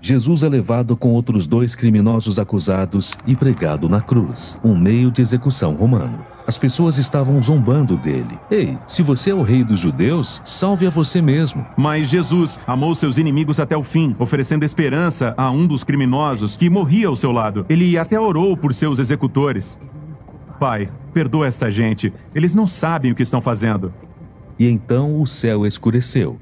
Jesus 0.00 0.44
é 0.44 0.48
levado 0.48 0.96
com 0.96 1.12
outros 1.12 1.48
dois 1.48 1.74
criminosos 1.74 2.38
acusados 2.38 3.16
e 3.26 3.34
pregado 3.34 3.88
na 3.88 4.00
cruz, 4.00 4.56
um 4.62 4.76
meio 4.76 5.10
de 5.10 5.20
execução 5.20 5.74
romano. 5.74 6.24
As 6.46 6.56
pessoas 6.56 6.98
estavam 6.98 7.42
zombando 7.42 7.96
dele. 7.96 8.38
Ei, 8.50 8.78
se 8.86 9.02
você 9.02 9.30
é 9.30 9.34
o 9.34 9.42
rei 9.42 9.64
dos 9.64 9.80
judeus, 9.80 10.40
salve 10.44 10.86
a 10.86 10.90
você 10.90 11.20
mesmo. 11.20 11.66
Mas 11.76 12.08
Jesus 12.08 12.58
amou 12.66 12.94
seus 12.94 13.18
inimigos 13.18 13.58
até 13.58 13.76
o 13.76 13.82
fim, 13.82 14.14
oferecendo 14.18 14.64
esperança 14.64 15.34
a 15.36 15.50
um 15.50 15.66
dos 15.66 15.84
criminosos 15.84 16.56
que 16.56 16.70
morria 16.70 17.08
ao 17.08 17.16
seu 17.16 17.32
lado. 17.32 17.66
Ele 17.68 17.98
até 17.98 18.18
orou 18.18 18.56
por 18.56 18.72
seus 18.72 18.98
executores. 18.98 19.78
Pai, 20.60 20.88
perdoa 21.12 21.48
esta 21.48 21.70
gente. 21.70 22.12
Eles 22.34 22.54
não 22.54 22.66
sabem 22.66 23.12
o 23.12 23.14
que 23.14 23.22
estão 23.22 23.40
fazendo. 23.40 23.92
E 24.58 24.68
então 24.68 25.20
o 25.20 25.26
céu 25.26 25.66
escureceu 25.66 26.38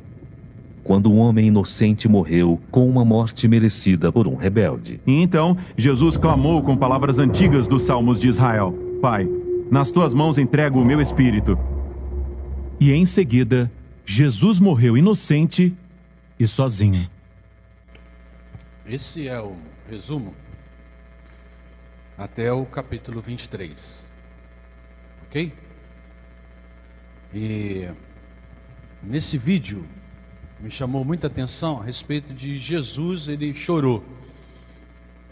quando 0.87 1.11
um 1.11 1.19
homem 1.19 1.49
inocente 1.49 2.09
morreu 2.09 2.61
com 2.71 2.89
uma 2.89 3.05
morte 3.05 3.49
merecida 3.49 4.13
por 4.13 4.29
um 4.29 4.37
rebelde. 4.37 5.01
E 5.07 5.21
então 5.21 5.57
Jesus 5.77 6.17
clamou 6.17 6.63
com 6.63 6.77
palavras 6.77 7.19
antigas 7.19 7.67
dos 7.67 7.83
Salmos 7.83 8.21
de 8.21 8.29
Israel: 8.29 8.73
Pai, 9.03 9.29
nas 9.71 9.91
tuas 9.91 10.15
mãos 10.15 10.39
entrego 10.39 10.81
o 10.81 10.85
meu 10.85 11.01
espírito. 11.01 11.59
E 12.79 12.93
em 12.93 13.05
seguida, 13.05 13.71
Jesus 14.05 14.61
morreu 14.61 14.97
inocente 14.97 15.75
e 16.39 16.47
sozinho. 16.47 17.09
Esse 18.87 19.27
é 19.27 19.41
o 19.41 19.57
resumo 19.91 20.33
até 22.17 22.53
o 22.53 22.65
capítulo 22.65 23.21
23. 23.21 24.11
Ok? 25.27 25.53
E 27.35 27.89
nesse 29.03 29.37
vídeo 29.37 29.85
me 30.67 30.73
chamou 30.73 31.05
muita 31.05 31.29
atenção 31.29 31.79
a 31.81 31.85
respeito 31.85 32.35
de 32.35 32.59
Jesus, 32.59 33.29
ele 33.29 33.55
chorou. 33.55 34.05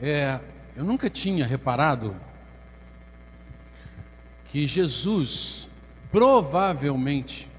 É, 0.01 0.39
eu 0.77 0.85
nunca 0.85 1.11
tinha 1.11 1.45
reparado 1.45 2.15
que 4.45 4.69
Jesus, 4.69 5.69
provavelmente, 6.09 7.51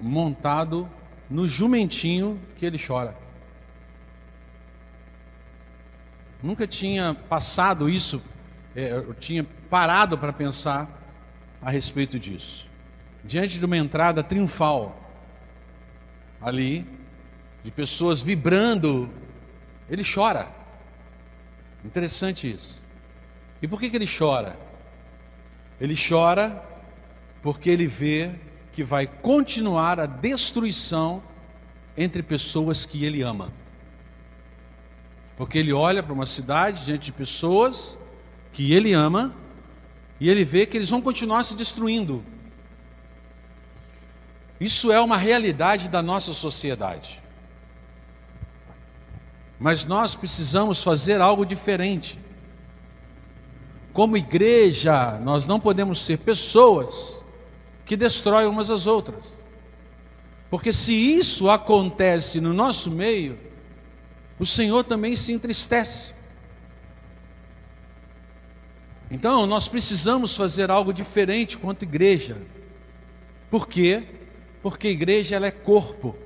montado 0.00 0.90
no 1.30 1.46
jumentinho 1.46 2.40
que 2.56 2.66
ele 2.66 2.76
chora. 2.84 3.16
Nunca 6.42 6.66
tinha 6.66 7.14
passado 7.14 7.88
isso, 7.88 8.20
é, 8.74 8.94
eu 8.94 9.14
tinha 9.14 9.46
parado 9.70 10.18
para 10.18 10.32
pensar 10.32 10.88
a 11.62 11.70
respeito 11.70 12.18
disso. 12.18 12.66
Diante 13.22 13.60
de 13.60 13.64
uma 13.64 13.76
entrada 13.76 14.24
triunfal, 14.24 15.03
ali, 16.44 16.86
de 17.64 17.70
pessoas 17.70 18.20
vibrando, 18.20 19.10
ele 19.88 20.04
chora. 20.04 20.48
Interessante 21.82 22.52
isso. 22.52 22.82
E 23.62 23.66
por 23.66 23.80
que, 23.80 23.88
que 23.88 23.96
ele 23.96 24.06
chora? 24.06 24.58
Ele 25.80 25.96
chora 25.96 26.62
porque 27.42 27.70
ele 27.70 27.86
vê 27.86 28.30
que 28.72 28.84
vai 28.84 29.06
continuar 29.06 29.98
a 29.98 30.06
destruição 30.06 31.22
entre 31.96 32.22
pessoas 32.22 32.84
que 32.84 33.04
ele 33.04 33.22
ama. 33.22 33.50
Porque 35.36 35.58
ele 35.58 35.72
olha 35.72 36.02
para 36.02 36.12
uma 36.12 36.26
cidade 36.26 36.84
diante 36.84 37.06
de 37.06 37.12
pessoas 37.12 37.98
que 38.52 38.72
ele 38.72 38.92
ama 38.92 39.34
e 40.20 40.28
ele 40.28 40.44
vê 40.44 40.66
que 40.66 40.76
eles 40.76 40.90
vão 40.90 41.00
continuar 41.00 41.44
se 41.44 41.54
destruindo. 41.54 42.22
Isso 44.60 44.92
é 44.92 45.00
uma 45.00 45.16
realidade 45.16 45.88
da 45.88 46.02
nossa 46.02 46.32
sociedade. 46.32 47.22
Mas 49.58 49.84
nós 49.84 50.14
precisamos 50.14 50.82
fazer 50.82 51.20
algo 51.20 51.44
diferente. 51.44 52.18
Como 53.92 54.16
igreja, 54.16 55.18
nós 55.20 55.46
não 55.46 55.60
podemos 55.60 56.04
ser 56.04 56.18
pessoas 56.18 57.22
que 57.84 57.96
destroem 57.96 58.46
umas 58.46 58.70
às 58.70 58.86
outras. 58.86 59.24
Porque 60.50 60.72
se 60.72 60.94
isso 60.94 61.50
acontece 61.50 62.40
no 62.40 62.52
nosso 62.52 62.90
meio, 62.90 63.38
o 64.38 64.46
Senhor 64.46 64.84
também 64.84 65.16
se 65.16 65.32
entristece. 65.32 66.12
Então, 69.10 69.46
nós 69.46 69.68
precisamos 69.68 70.34
fazer 70.34 70.70
algo 70.70 70.92
diferente 70.92 71.56
quanto 71.56 71.82
igreja. 71.82 72.36
Por 73.50 73.68
quê? 73.68 74.02
Porque 74.64 74.88
a 74.88 74.90
igreja 74.90 75.36
ela 75.36 75.46
é 75.46 75.50
corpo. 75.50 76.16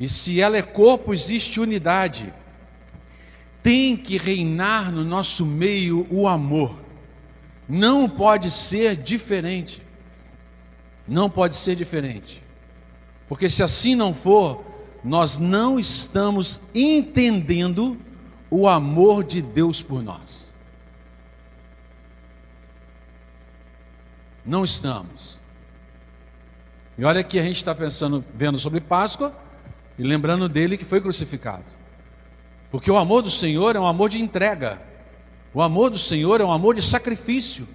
E 0.00 0.08
se 0.08 0.40
ela 0.40 0.56
é 0.56 0.62
corpo, 0.62 1.12
existe 1.12 1.60
unidade. 1.60 2.32
Tem 3.62 3.94
que 3.94 4.16
reinar 4.16 4.90
no 4.90 5.04
nosso 5.04 5.44
meio 5.44 6.06
o 6.10 6.26
amor. 6.26 6.74
Não 7.68 8.08
pode 8.08 8.50
ser 8.50 8.96
diferente. 8.96 9.82
Não 11.06 11.28
pode 11.28 11.58
ser 11.58 11.76
diferente. 11.76 12.42
Porque 13.28 13.50
se 13.50 13.62
assim 13.62 13.94
não 13.94 14.14
for, 14.14 14.64
nós 15.04 15.36
não 15.36 15.78
estamos 15.78 16.60
entendendo 16.74 18.00
o 18.50 18.66
amor 18.66 19.22
de 19.22 19.42
Deus 19.42 19.82
por 19.82 20.02
nós. 20.02 20.48
Não 24.46 24.64
estamos. 24.64 25.39
E 27.00 27.04
olha 27.06 27.24
que 27.24 27.38
a 27.38 27.42
gente 27.42 27.56
está 27.56 27.74
pensando, 27.74 28.22
vendo 28.34 28.58
sobre 28.58 28.78
Páscoa 28.78 29.32
e 29.98 30.02
lembrando 30.02 30.46
dele 30.50 30.76
que 30.76 30.84
foi 30.84 31.00
crucificado. 31.00 31.64
Porque 32.70 32.90
o 32.90 32.98
amor 32.98 33.22
do 33.22 33.30
Senhor 33.30 33.74
é 33.74 33.80
um 33.80 33.86
amor 33.86 34.10
de 34.10 34.20
entrega. 34.20 34.82
O 35.54 35.62
amor 35.62 35.88
do 35.88 35.96
Senhor 35.96 36.42
é 36.42 36.44
um 36.44 36.52
amor 36.52 36.74
de 36.74 36.82
sacrifício. 36.82 37.66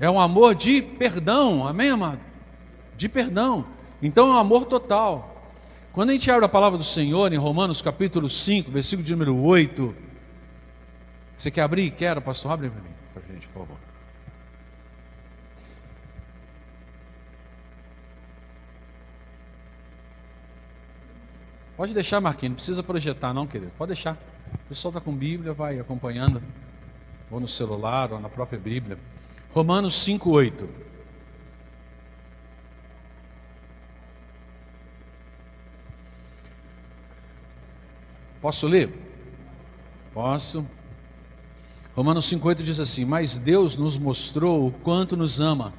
É 0.00 0.10
um 0.10 0.20
amor 0.20 0.56
de 0.56 0.82
perdão, 0.82 1.68
amém, 1.68 1.90
amado? 1.90 2.18
De 2.96 3.08
perdão. 3.08 3.64
Então 4.02 4.26
é 4.26 4.32
um 4.32 4.38
amor 4.38 4.66
total. 4.66 5.52
Quando 5.92 6.10
a 6.10 6.12
gente 6.12 6.28
abre 6.28 6.44
a 6.44 6.48
palavra 6.48 6.76
do 6.76 6.82
Senhor 6.84 7.32
em 7.32 7.36
Romanos 7.36 7.80
capítulo 7.80 8.28
5, 8.28 8.72
versículo 8.72 9.06
de 9.06 9.12
número 9.12 9.40
8. 9.40 9.94
Você 11.38 11.48
quer 11.48 11.62
abrir? 11.62 11.92
Quero, 11.92 12.20
pastor? 12.20 12.50
Abre 12.50 12.70
para 12.70 12.80
mim, 12.80 12.90
para 13.14 13.22
gente, 13.32 13.46
por 13.46 13.60
favor. 13.60 13.81
Pode 21.76 21.94
deixar, 21.94 22.20
Marquinhos, 22.20 22.50
não 22.50 22.56
precisa 22.56 22.82
projetar, 22.82 23.32
não, 23.32 23.46
querido. 23.46 23.72
Pode 23.78 23.88
deixar. 23.90 24.16
O 24.66 24.68
pessoal 24.68 24.90
está 24.90 25.00
com 25.00 25.14
Bíblia, 25.14 25.52
vai 25.52 25.78
acompanhando, 25.78 26.42
ou 27.30 27.40
no 27.40 27.48
celular, 27.48 28.12
ou 28.12 28.20
na 28.20 28.28
própria 28.28 28.58
Bíblia. 28.58 28.98
Romanos 29.52 29.94
5,8. 30.06 30.68
Posso 38.40 38.66
ler? 38.66 38.92
Posso. 40.12 40.66
Romanos 41.94 42.30
5,8 42.30 42.62
diz 42.62 42.80
assim: 42.80 43.04
Mas 43.04 43.38
Deus 43.38 43.76
nos 43.76 43.96
mostrou 43.96 44.66
o 44.66 44.72
quanto 44.72 45.16
nos 45.16 45.40
ama. 45.40 45.72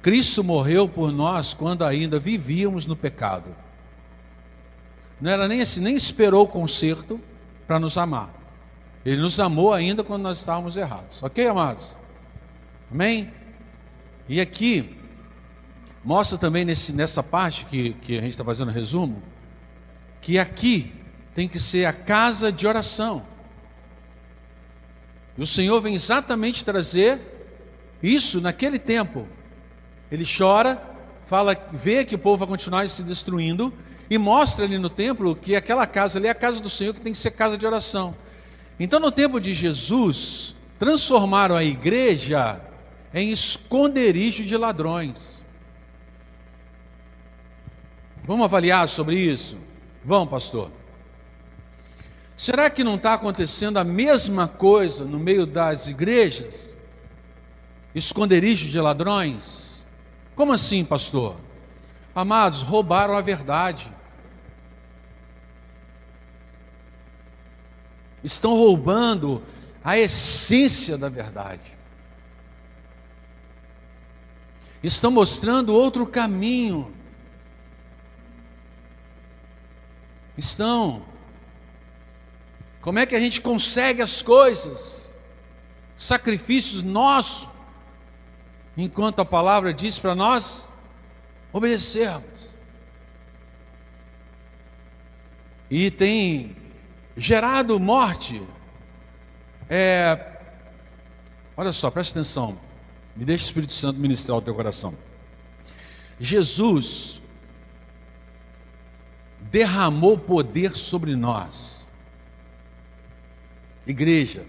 Cristo 0.00 0.42
morreu 0.42 0.88
por 0.88 1.12
nós 1.12 1.54
quando 1.54 1.84
ainda 1.84 2.18
vivíamos 2.18 2.86
no 2.86 2.96
pecado. 2.96 3.63
Não 5.24 5.30
era 5.30 5.48
nem 5.48 5.62
assim, 5.62 5.80
nem 5.80 5.96
esperou 5.96 6.44
o 6.44 6.46
conserto 6.46 7.18
para 7.66 7.80
nos 7.80 7.96
amar. 7.96 8.28
Ele 9.06 9.22
nos 9.22 9.40
amou 9.40 9.72
ainda 9.72 10.04
quando 10.04 10.20
nós 10.20 10.36
estávamos 10.36 10.76
errados. 10.76 11.22
Ok, 11.22 11.46
amados? 11.46 11.86
Amém? 12.92 13.32
E 14.28 14.38
aqui, 14.38 14.98
mostra 16.04 16.36
também 16.36 16.62
nesse, 16.62 16.92
nessa 16.92 17.22
parte 17.22 17.64
que, 17.64 17.94
que 18.02 18.18
a 18.18 18.20
gente 18.20 18.32
está 18.32 18.44
fazendo 18.44 18.70
resumo, 18.70 19.22
que 20.20 20.38
aqui 20.38 20.92
tem 21.34 21.48
que 21.48 21.58
ser 21.58 21.86
a 21.86 21.92
casa 21.94 22.52
de 22.52 22.66
oração. 22.66 23.24
E 25.38 25.42
o 25.42 25.46
Senhor 25.46 25.80
vem 25.80 25.94
exatamente 25.94 26.62
trazer 26.62 27.18
isso 28.02 28.42
naquele 28.42 28.78
tempo. 28.78 29.26
Ele 30.12 30.26
chora, 30.26 30.78
fala, 31.24 31.56
vê 31.72 32.04
que 32.04 32.14
o 32.14 32.18
povo 32.18 32.36
vai 32.36 32.48
continuar 32.48 32.86
se 32.90 33.02
destruindo, 33.02 33.72
e 34.08 34.18
mostra 34.18 34.64
ali 34.64 34.78
no 34.78 34.90
templo 34.90 35.34
que 35.34 35.56
aquela 35.56 35.86
casa 35.86 36.18
ali 36.18 36.26
é 36.26 36.30
a 36.30 36.34
casa 36.34 36.60
do 36.60 36.70
Senhor 36.70 36.94
que 36.94 37.00
tem 37.00 37.12
que 37.12 37.18
ser 37.18 37.30
casa 37.30 37.56
de 37.56 37.66
oração. 37.66 38.14
Então, 38.78 38.98
no 38.98 39.10
tempo 39.10 39.40
de 39.40 39.54
Jesus, 39.54 40.54
transformaram 40.78 41.56
a 41.56 41.64
igreja 41.64 42.60
em 43.12 43.30
esconderijo 43.30 44.44
de 44.44 44.56
ladrões. 44.56 45.42
Vamos 48.24 48.44
avaliar 48.44 48.88
sobre 48.88 49.16
isso? 49.16 49.56
Vamos, 50.04 50.28
pastor. 50.28 50.70
Será 52.36 52.68
que 52.68 52.82
não 52.82 52.96
está 52.96 53.14
acontecendo 53.14 53.78
a 53.78 53.84
mesma 53.84 54.48
coisa 54.48 55.04
no 55.04 55.18
meio 55.18 55.46
das 55.46 55.86
igrejas? 55.86 56.74
Esconderijo 57.94 58.68
de 58.68 58.80
ladrões? 58.80 59.84
Como 60.34 60.52
assim, 60.52 60.84
pastor? 60.84 61.36
Amados, 62.14 62.62
roubaram 62.62 63.16
a 63.16 63.20
verdade. 63.20 63.90
Estão 68.22 68.54
roubando 68.54 69.42
a 69.82 69.98
essência 69.98 70.96
da 70.96 71.08
verdade. 71.08 71.74
Estão 74.82 75.10
mostrando 75.10 75.74
outro 75.74 76.06
caminho. 76.06 76.94
Estão 80.36 81.02
como 82.84 82.98
é 82.98 83.06
que 83.06 83.16
a 83.16 83.18
gente 83.18 83.40
consegue 83.40 84.02
as 84.02 84.20
coisas? 84.20 85.16
Sacrifícios 85.98 86.82
nossos, 86.82 87.48
enquanto 88.76 89.20
a 89.20 89.24
palavra 89.24 89.72
diz 89.72 89.98
para 89.98 90.14
nós 90.14 90.68
obedecermos. 91.54 92.28
E 95.70 95.90
tem 95.90 96.56
gerado 97.16 97.78
morte. 97.78 98.42
É, 99.70 100.40
olha 101.56 101.72
só, 101.72 101.90
presta 101.90 102.18
atenção. 102.18 102.58
Me 103.16 103.24
deixa 103.24 103.44
o 103.44 103.46
Espírito 103.46 103.72
Santo 103.72 104.00
ministrar 104.00 104.36
o 104.36 104.42
teu 104.42 104.54
coração. 104.54 104.94
Jesus 106.18 107.22
derramou 109.40 110.18
poder 110.18 110.76
sobre 110.76 111.14
nós 111.14 111.86
igreja. 113.86 114.44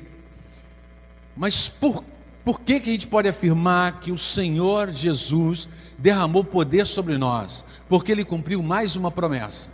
Mas 1.35 1.69
por, 1.69 2.03
por 2.45 2.61
que, 2.61 2.79
que 2.79 2.89
a 2.89 2.91
gente 2.91 3.07
pode 3.07 3.27
afirmar 3.27 3.99
que 3.99 4.11
o 4.11 4.17
Senhor 4.19 4.91
Jesus 4.91 5.67
derramou 5.97 6.43
poder 6.43 6.85
sobre 6.85 7.17
nós? 7.17 7.65
Porque 7.89 8.11
ele 8.11 8.23
cumpriu 8.23 8.61
mais 8.61 8.95
uma 8.95 9.09
promessa: 9.09 9.71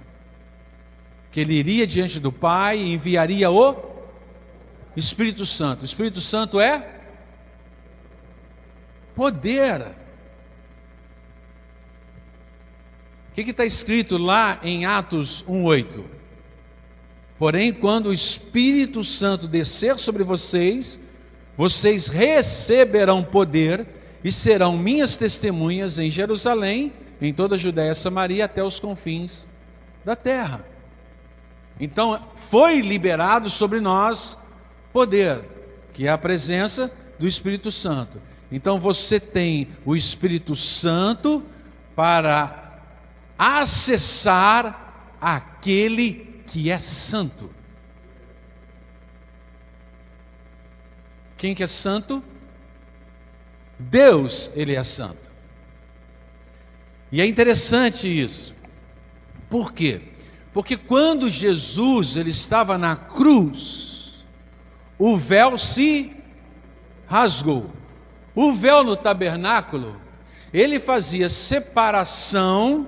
que 1.34 1.42
ele 1.42 1.54
iria 1.54 1.86
diante 1.86 2.18
do 2.18 2.32
Pai 2.32 2.80
e 2.80 2.94
enviaria 2.94 3.52
o 3.52 3.76
Espírito 4.96 5.46
Santo. 5.46 5.82
O 5.82 5.86
Espírito 5.86 6.22
Santo 6.22 6.62
é 6.62 7.02
poder. 9.14 9.92
O 13.32 13.34
que 13.34 13.42
está 13.42 13.66
escrito 13.66 14.18
lá 14.18 14.62
em 14.64 14.86
Atos 14.86 15.44
1,8? 15.44 16.06
Porém, 17.38 17.74
quando 17.74 18.08
o 18.08 18.14
Espírito 18.14 19.04
Santo 19.04 19.46
descer 19.46 20.00
sobre 20.00 20.24
vocês, 20.24 21.01
vocês 21.62 22.08
receberão 22.08 23.24
poder 23.24 23.86
e 24.24 24.32
serão 24.32 24.76
minhas 24.76 25.16
testemunhas 25.16 26.00
em 26.00 26.10
Jerusalém, 26.10 26.92
em 27.22 27.32
toda 27.32 27.54
a 27.54 27.60
Judéia 27.60 27.92
e 27.92 27.96
Samaria, 27.96 28.46
até 28.46 28.64
os 28.64 28.80
confins 28.80 29.48
da 30.04 30.16
terra. 30.16 30.66
Então, 31.80 32.20
foi 32.36 32.82
liberado 32.82 33.48
sobre 33.48 33.80
nós 33.80 34.40
poder, 34.92 35.40
que 35.94 36.08
é 36.08 36.10
a 36.10 36.18
presença 36.18 36.92
do 37.20 37.28
Espírito 37.28 37.72
Santo. 37.72 38.20
Então, 38.52 38.80
você 38.80 39.20
tem 39.20 39.68
o 39.86 39.96
Espírito 39.96 40.56
Santo 40.56 41.44
para 41.96 42.80
acessar 43.38 45.14
aquele 45.22 46.42
que 46.48 46.72
é 46.72 46.80
santo. 46.80 47.52
Quem 51.42 51.56
que 51.56 51.64
é 51.64 51.68
santo? 51.68 52.24
Deus, 53.80 54.52
ele 54.54 54.76
é 54.76 54.84
santo. 54.84 55.32
E 57.12 57.20
é 57.20 57.26
interessante 57.26 58.08
isso. 58.08 58.56
Por 59.50 59.74
quê? 59.74 60.02
Porque 60.54 60.78
quando 60.78 61.32
Jesus 61.32 62.16
ele 62.16 62.30
estava 62.30 62.78
na 62.78 62.96
cruz, 62.96 64.24
o 65.00 65.18
véu 65.18 65.58
se 65.58 66.16
rasgou. 67.08 67.72
O 68.36 68.54
véu 68.54 68.84
no 68.84 68.96
tabernáculo, 68.96 70.00
ele 70.54 70.80
fazia 70.80 71.28
separação 71.28 72.86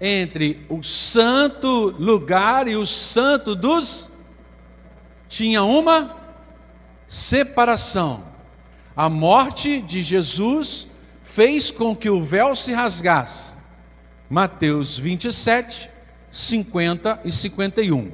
entre 0.00 0.64
o 0.68 0.80
santo 0.80 1.92
lugar 1.98 2.68
e 2.68 2.76
o 2.76 2.86
santo 2.86 3.52
dos. 3.56 4.12
Tinha 5.28 5.64
uma 5.64 6.23
separação. 7.08 8.24
A 8.96 9.08
morte 9.08 9.80
de 9.80 10.02
Jesus 10.02 10.88
fez 11.22 11.70
com 11.70 11.94
que 11.96 12.08
o 12.08 12.22
véu 12.22 12.54
se 12.54 12.72
rasgasse. 12.72 13.52
Mateus 14.30 14.96
27, 14.98 15.90
50 16.30 17.20
e 17.24 17.32
51. 17.32 18.10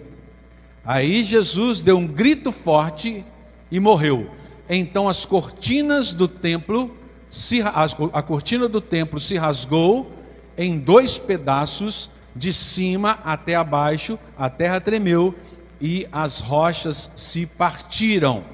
Aí 0.84 1.22
Jesus 1.22 1.80
deu 1.80 1.98
um 1.98 2.06
grito 2.06 2.50
forte 2.50 3.24
e 3.70 3.78
morreu. 3.78 4.30
Então 4.68 5.08
as 5.08 5.24
cortinas 5.24 6.12
do 6.12 6.26
templo 6.26 6.96
se, 7.30 7.60
a 7.62 8.22
cortina 8.22 8.68
do 8.68 8.80
templo 8.80 9.20
se 9.20 9.36
rasgou 9.36 10.10
em 10.58 10.78
dois 10.78 11.18
pedaços, 11.18 12.10
de 12.34 12.52
cima 12.52 13.18
até 13.24 13.56
abaixo, 13.56 14.18
a 14.38 14.48
terra 14.48 14.80
tremeu 14.80 15.34
e 15.80 16.06
as 16.12 16.38
rochas 16.38 17.10
se 17.16 17.44
partiram. 17.44 18.44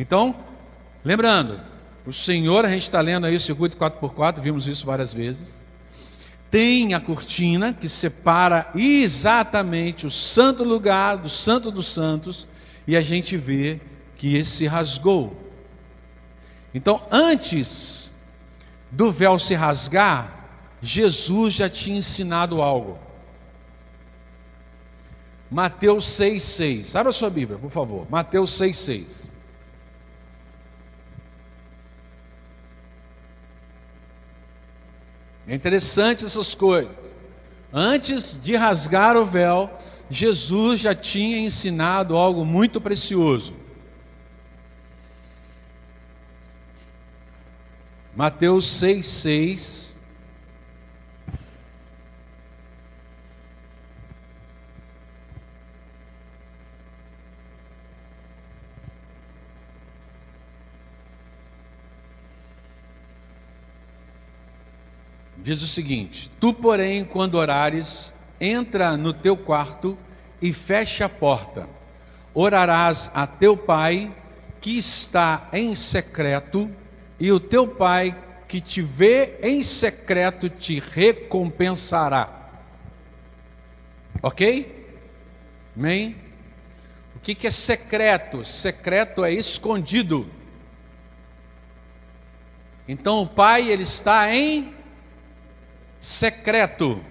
Então, 0.00 0.32
lembrando, 1.04 1.60
o 2.06 2.12
Senhor, 2.12 2.64
a 2.64 2.68
gente 2.68 2.84
está 2.84 3.00
lendo 3.00 3.26
aí 3.26 3.34
o 3.34 3.40
circuito 3.40 3.76
4x4, 3.76 4.40
vimos 4.40 4.68
isso 4.68 4.86
várias 4.86 5.12
vezes. 5.12 5.60
Tem 6.48 6.94
a 6.94 7.00
cortina 7.00 7.74
que 7.74 7.88
separa 7.88 8.70
exatamente 8.76 10.06
o 10.06 10.10
santo 10.10 10.62
lugar 10.62 11.16
do 11.16 11.28
santo 11.28 11.72
dos 11.72 11.86
santos, 11.86 12.46
e 12.86 12.96
a 12.96 13.02
gente 13.02 13.36
vê 13.36 13.80
que 14.16 14.44
se 14.44 14.68
rasgou. 14.68 15.36
Então, 16.72 17.02
antes 17.10 18.12
do 18.92 19.10
véu 19.10 19.36
se 19.36 19.54
rasgar, 19.54 20.48
Jesus 20.80 21.54
já 21.54 21.68
tinha 21.68 21.98
ensinado 21.98 22.62
algo. 22.62 23.00
Mateus 25.50 26.06
6,6. 26.06 26.94
Abra 26.94 27.10
sua 27.10 27.30
Bíblia, 27.30 27.58
por 27.58 27.72
favor. 27.72 28.06
Mateus 28.08 28.52
6,6. 28.52 29.37
É 35.48 35.54
interessante 35.54 36.26
essas 36.26 36.54
coisas. 36.54 37.16
Antes 37.72 38.38
de 38.40 38.54
rasgar 38.54 39.16
o 39.16 39.24
véu, 39.24 39.70
Jesus 40.10 40.80
já 40.80 40.94
tinha 40.94 41.38
ensinado 41.38 42.16
algo 42.16 42.44
muito 42.44 42.80
precioso. 42.80 43.54
Mateus 48.14 48.66
6,6 48.66 49.97
diz 65.48 65.62
o 65.62 65.66
seguinte: 65.66 66.30
Tu, 66.38 66.52
porém, 66.52 67.04
quando 67.04 67.36
orares, 67.36 68.12
entra 68.40 68.96
no 68.96 69.12
teu 69.12 69.36
quarto 69.36 69.96
e 70.42 70.52
fecha 70.52 71.06
a 71.06 71.08
porta. 71.08 71.68
Orarás 72.34 73.10
a 73.14 73.26
teu 73.26 73.56
pai 73.56 74.14
que 74.60 74.76
está 74.76 75.48
em 75.52 75.74
secreto, 75.74 76.70
e 77.18 77.32
o 77.32 77.40
teu 77.40 77.66
pai 77.66 78.16
que 78.46 78.60
te 78.60 78.82
vê 78.82 79.38
em 79.42 79.62
secreto 79.62 80.48
te 80.50 80.80
recompensará. 80.80 82.50
Ok? 84.22 84.86
Amém? 85.76 86.16
O 87.16 87.20
que, 87.20 87.34
que 87.34 87.46
é 87.46 87.50
secreto? 87.50 88.44
Secreto 88.44 89.24
é 89.24 89.32
escondido. 89.32 90.26
Então 92.86 93.22
o 93.22 93.26
pai 93.26 93.70
ele 93.70 93.82
está 93.82 94.34
em 94.34 94.77
secreto. 96.00 97.02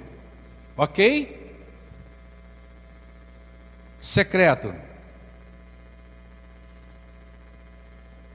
Ok? 0.76 1.56
Secreto. 4.00 4.74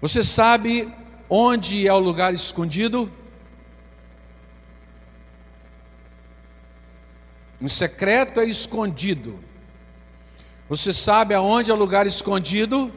Você 0.00 0.24
sabe 0.24 0.92
onde 1.28 1.86
é 1.86 1.92
o 1.92 1.98
lugar 1.98 2.34
escondido? 2.34 3.10
O 7.60 7.68
secreto 7.68 8.40
é 8.40 8.44
escondido. 8.44 9.38
Você 10.68 10.92
sabe 10.92 11.32
aonde 11.34 11.70
é 11.70 11.74
o 11.74 11.76
lugar 11.76 12.06
escondido? 12.06 12.92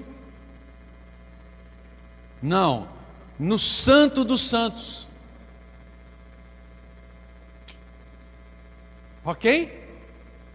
Não, 2.41 2.89
no 3.37 3.59
Santo 3.59 4.23
dos 4.23 4.41
Santos. 4.41 5.04
Ok? 9.25 9.83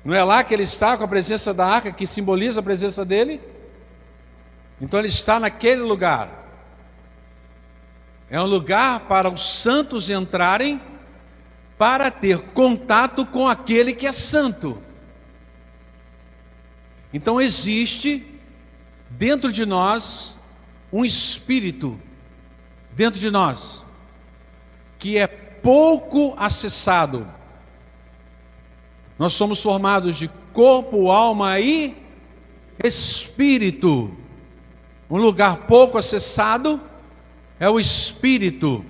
Não 0.05 0.15
é 0.15 0.23
lá 0.23 0.45
que 0.45 0.55
ele 0.55 0.63
está 0.63 0.97
com 0.97 1.05
a 1.05 1.09
presença 1.09 1.53
da 1.53 1.67
arca, 1.67 1.93
que 1.93 2.07
simboliza 2.07 2.61
a 2.61 2.63
presença 2.63 3.05
dele? 3.05 3.41
Então 4.81 4.99
ele 4.99 5.09
está 5.09 5.39
naquele 5.41 5.83
lugar. 5.83 6.31
É 8.31 8.41
um 8.41 8.47
lugar 8.47 9.01
para 9.01 9.29
os 9.29 9.43
santos 9.43 10.09
entrarem 10.09 10.81
para 11.77 12.11
ter 12.11 12.39
contato 12.39 13.27
com 13.27 13.49
aquele 13.49 13.93
que 13.93 14.07
é 14.07 14.13
santo. 14.13 14.81
Então 17.13 17.41
existe 17.41 18.25
dentro 19.11 19.51
de 19.53 19.67
nós 19.67 20.37
um 20.93 21.05
espírito 21.05 21.99
dentro 22.93 23.19
de 23.19 23.31
nós 23.31 23.85
que 24.99 25.17
é 25.17 25.27
pouco 25.27 26.35
acessado. 26.37 27.27
Nós 29.21 29.35
somos 29.35 29.63
formados 29.63 30.17
de 30.17 30.29
corpo, 30.51 31.11
alma 31.11 31.61
e 31.61 31.95
espírito. 32.83 34.11
Um 35.11 35.19
lugar 35.19 35.67
pouco 35.67 35.99
acessado 35.99 36.81
é 37.59 37.69
o 37.69 37.79
espírito. 37.79 38.83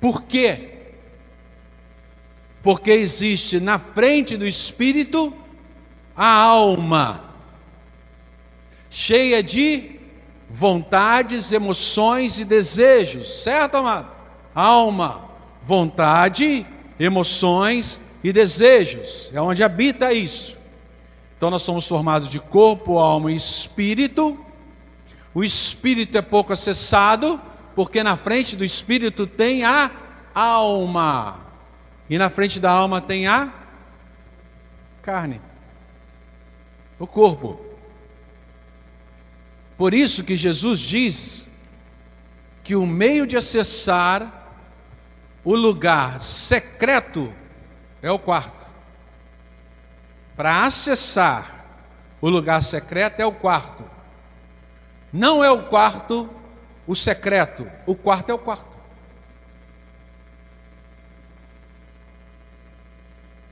Por 0.00 0.22
quê? 0.22 0.70
Porque 2.62 2.92
existe 2.92 3.60
na 3.60 3.78
frente 3.78 4.38
do 4.38 4.46
espírito 4.46 5.34
a 6.16 6.26
alma, 6.26 7.24
cheia 8.88 9.42
de 9.42 10.00
vontades, 10.48 11.52
emoções 11.52 12.40
e 12.40 12.44
desejos, 12.46 13.42
certo, 13.42 13.76
amado? 13.76 14.10
Alma, 14.54 15.28
vontade, 15.62 16.64
emoções 16.98 18.00
e 18.24 18.32
desejos, 18.32 19.30
é 19.34 19.40
onde 19.40 19.62
habita 19.62 20.10
isso. 20.10 20.56
Então 21.36 21.50
nós 21.50 21.60
somos 21.60 21.86
formados 21.86 22.30
de 22.30 22.40
corpo, 22.40 22.98
alma 22.98 23.30
e 23.30 23.36
espírito. 23.36 24.42
O 25.34 25.44
espírito 25.44 26.16
é 26.16 26.22
pouco 26.22 26.50
acessado, 26.50 27.38
porque 27.74 28.02
na 28.02 28.16
frente 28.16 28.56
do 28.56 28.64
espírito 28.64 29.26
tem 29.26 29.62
a 29.62 29.90
alma, 30.34 31.38
e 32.08 32.16
na 32.16 32.30
frente 32.30 32.58
da 32.58 32.70
alma 32.70 33.00
tem 33.00 33.26
a 33.26 33.52
carne, 35.02 35.38
o 36.98 37.06
corpo. 37.06 37.60
Por 39.76 39.92
isso 39.92 40.24
que 40.24 40.34
Jesus 40.34 40.80
diz 40.80 41.50
que 42.62 42.74
o 42.74 42.86
meio 42.86 43.26
de 43.26 43.36
acessar 43.36 44.50
o 45.44 45.54
lugar 45.54 46.22
secreto 46.22 47.30
é 48.04 48.12
o 48.12 48.18
quarto. 48.18 48.70
Para 50.36 50.66
acessar 50.66 51.64
o 52.20 52.28
lugar 52.28 52.62
secreto 52.62 53.18
é 53.18 53.24
o 53.24 53.32
quarto. 53.32 53.82
Não 55.10 55.42
é 55.42 55.50
o 55.50 55.64
quarto 55.68 56.28
o 56.86 56.94
secreto, 56.94 57.66
o 57.86 57.94
quarto 57.94 58.28
é 58.28 58.34
o 58.34 58.38
quarto. 58.38 58.76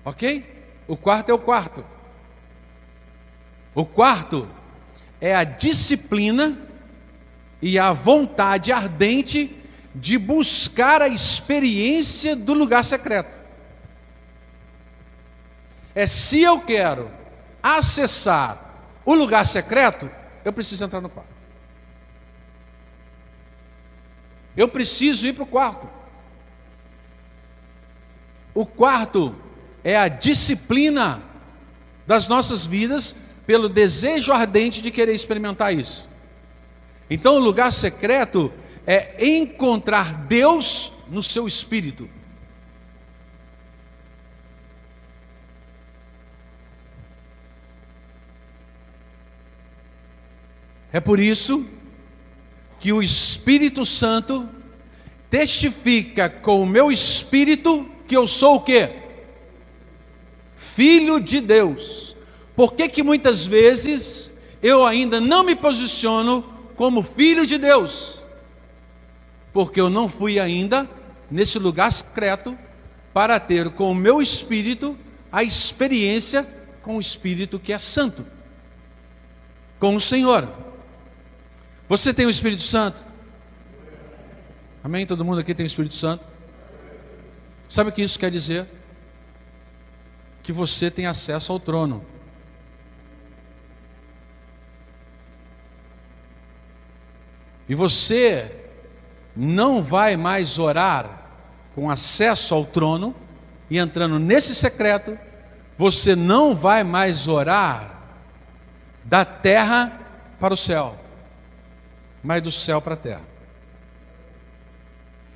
Ok? 0.04 0.66
O 0.86 0.98
quarto 0.98 1.30
é 1.30 1.32
o 1.32 1.38
quarto. 1.38 1.82
O 3.74 3.86
quarto 3.86 4.46
é 5.18 5.34
a 5.34 5.44
disciplina 5.44 6.58
e 7.62 7.78
a 7.78 7.90
vontade 7.94 8.70
ardente 8.70 9.56
de 9.94 10.18
buscar 10.18 11.00
a 11.00 11.08
experiência 11.08 12.36
do 12.36 12.52
lugar 12.52 12.84
secreto. 12.84 13.41
É 15.94 16.06
se 16.06 16.40
eu 16.40 16.60
quero 16.60 17.10
acessar 17.62 18.72
o 19.04 19.14
lugar 19.14 19.44
secreto, 19.46 20.10
eu 20.44 20.52
preciso 20.52 20.84
entrar 20.84 21.00
no 21.00 21.08
quarto. 21.08 21.32
Eu 24.56 24.68
preciso 24.68 25.26
ir 25.26 25.32
para 25.32 25.44
o 25.44 25.46
quarto. 25.46 25.88
O 28.54 28.66
quarto 28.66 29.34
é 29.82 29.96
a 29.96 30.08
disciplina 30.08 31.22
das 32.06 32.28
nossas 32.28 32.66
vidas 32.66 33.14
pelo 33.46 33.68
desejo 33.68 34.32
ardente 34.32 34.82
de 34.82 34.90
querer 34.90 35.14
experimentar 35.14 35.74
isso. 35.74 36.08
Então, 37.08 37.36
o 37.36 37.40
lugar 37.40 37.72
secreto 37.72 38.52
é 38.86 39.24
encontrar 39.24 40.14
Deus 40.26 40.92
no 41.08 41.22
seu 41.22 41.46
espírito. 41.46 42.08
É 50.92 51.00
por 51.00 51.18
isso 51.18 51.66
que 52.78 52.92
o 52.92 53.02
Espírito 53.02 53.86
Santo 53.86 54.48
testifica 55.30 56.28
com 56.28 56.62
o 56.62 56.66
meu 56.66 56.92
espírito 56.92 57.88
que 58.06 58.16
eu 58.16 58.26
sou 58.26 58.56
o 58.56 58.60
quê? 58.60 58.96
Filho 60.54 61.18
de 61.18 61.40
Deus. 61.40 62.16
Por 62.54 62.74
que, 62.74 62.88
que 62.88 63.02
muitas 63.02 63.46
vezes 63.46 64.36
eu 64.62 64.86
ainda 64.86 65.20
não 65.20 65.42
me 65.42 65.56
posiciono 65.56 66.44
como 66.76 67.02
filho 67.02 67.46
de 67.46 67.56
Deus? 67.56 68.18
Porque 69.52 69.80
eu 69.80 69.88
não 69.88 70.08
fui 70.08 70.38
ainda 70.38 70.88
nesse 71.30 71.58
lugar 71.58 71.90
secreto 71.90 72.56
para 73.14 73.40
ter 73.40 73.70
com 73.70 73.90
o 73.90 73.94
meu 73.94 74.20
espírito 74.20 74.96
a 75.30 75.42
experiência 75.42 76.46
com 76.82 76.96
o 76.96 77.00
Espírito 77.00 77.58
que 77.58 77.72
é 77.72 77.78
santo, 77.78 78.26
com 79.78 79.94
o 79.94 80.00
Senhor. 80.00 80.48
Você 81.88 82.14
tem 82.14 82.26
o 82.26 82.30
Espírito 82.30 82.62
Santo? 82.62 83.02
Amém? 84.82 85.06
Todo 85.06 85.24
mundo 85.24 85.40
aqui 85.40 85.54
tem 85.54 85.64
o 85.64 85.66
Espírito 85.66 85.94
Santo? 85.94 86.24
Sabe 87.68 87.90
o 87.90 87.92
que 87.92 88.02
isso 88.02 88.18
quer 88.18 88.30
dizer? 88.30 88.66
Que 90.42 90.52
você 90.52 90.90
tem 90.90 91.06
acesso 91.06 91.52
ao 91.52 91.60
trono. 91.60 92.04
E 97.68 97.74
você 97.74 98.68
não 99.34 99.82
vai 99.82 100.16
mais 100.16 100.58
orar 100.58 101.22
com 101.74 101.90
acesso 101.90 102.54
ao 102.54 102.66
trono 102.66 103.14
e 103.70 103.78
entrando 103.78 104.18
nesse 104.18 104.54
secreto, 104.54 105.18
você 105.78 106.14
não 106.14 106.54
vai 106.54 106.84
mais 106.84 107.26
orar 107.26 108.02
da 109.02 109.24
terra 109.24 110.00
para 110.38 110.52
o 110.52 110.56
céu, 110.56 110.96
mas 112.22 112.42
do 112.42 112.52
céu 112.52 112.80
para 112.80 112.94
a 112.94 112.96
terra. 112.96 113.22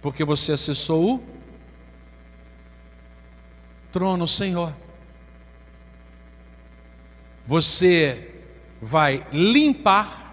Porque 0.00 0.24
você 0.24 0.52
acessou 0.52 1.16
o 1.16 1.24
trono, 3.90 4.28
Senhor. 4.28 4.72
Você 7.46 8.34
vai 8.80 9.26
limpar 9.32 10.26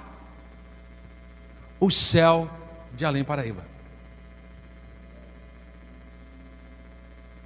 o 1.80 1.89
céu 1.89 2.50
de 2.94 3.06
Além 3.06 3.24
Paraíba. 3.24 3.66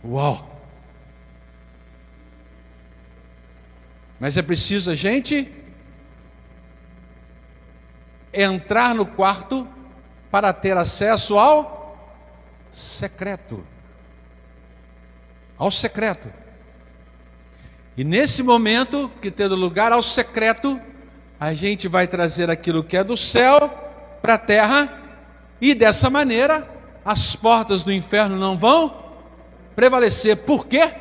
Uau! 0.04 0.56
Mas 4.20 4.38
é 4.38 4.42
preciso 4.42 4.92
a 4.92 4.96
gente 4.96 5.52
entrar 8.42 8.94
no 8.94 9.06
quarto 9.06 9.68
para 10.30 10.54
ter 10.54 10.78
acesso 10.78 11.38
ao 11.40 11.98
secreto. 12.72 13.66
Ao 15.58 15.72
secreto. 15.72 16.32
E 17.96 18.04
nesse 18.04 18.44
momento 18.44 19.10
que 19.22 19.32
tendo 19.32 19.56
lugar 19.56 19.92
ao 19.92 20.04
secreto, 20.04 20.80
a 21.40 21.54
gente 21.54 21.88
vai 21.88 22.08
trazer 22.08 22.50
aquilo 22.50 22.84
que 22.84 22.96
é 22.96 23.04
do 23.04 23.18
céu 23.18 23.70
para 24.22 24.36
a 24.36 24.38
terra, 24.38 25.02
e 25.60 25.74
dessa 25.74 26.10
maneira 26.10 26.68
as 27.04 27.36
portas 27.36 27.84
do 27.84 27.92
inferno 27.92 28.38
não 28.38 28.58
vão 28.58 29.06
prevalecer. 29.76 30.38
Por 30.38 30.68
quê? 30.68 30.92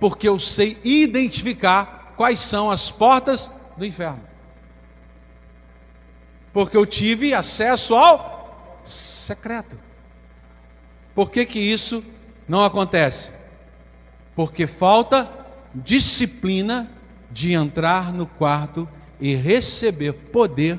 Porque 0.00 0.28
eu 0.28 0.40
sei 0.40 0.78
identificar 0.82 2.14
quais 2.16 2.40
são 2.40 2.70
as 2.70 2.90
portas 2.90 3.50
do 3.76 3.84
inferno. 3.84 4.29
Porque 6.52 6.76
eu 6.76 6.84
tive 6.84 7.32
acesso 7.32 7.94
ao 7.94 8.80
secreto. 8.84 9.78
Por 11.14 11.30
que, 11.30 11.44
que 11.46 11.58
isso 11.58 12.02
não 12.48 12.64
acontece? 12.64 13.30
Porque 14.34 14.66
falta 14.66 15.30
disciplina 15.74 16.90
de 17.30 17.52
entrar 17.52 18.12
no 18.12 18.26
quarto 18.26 18.88
e 19.20 19.34
receber 19.34 20.12
poder 20.12 20.78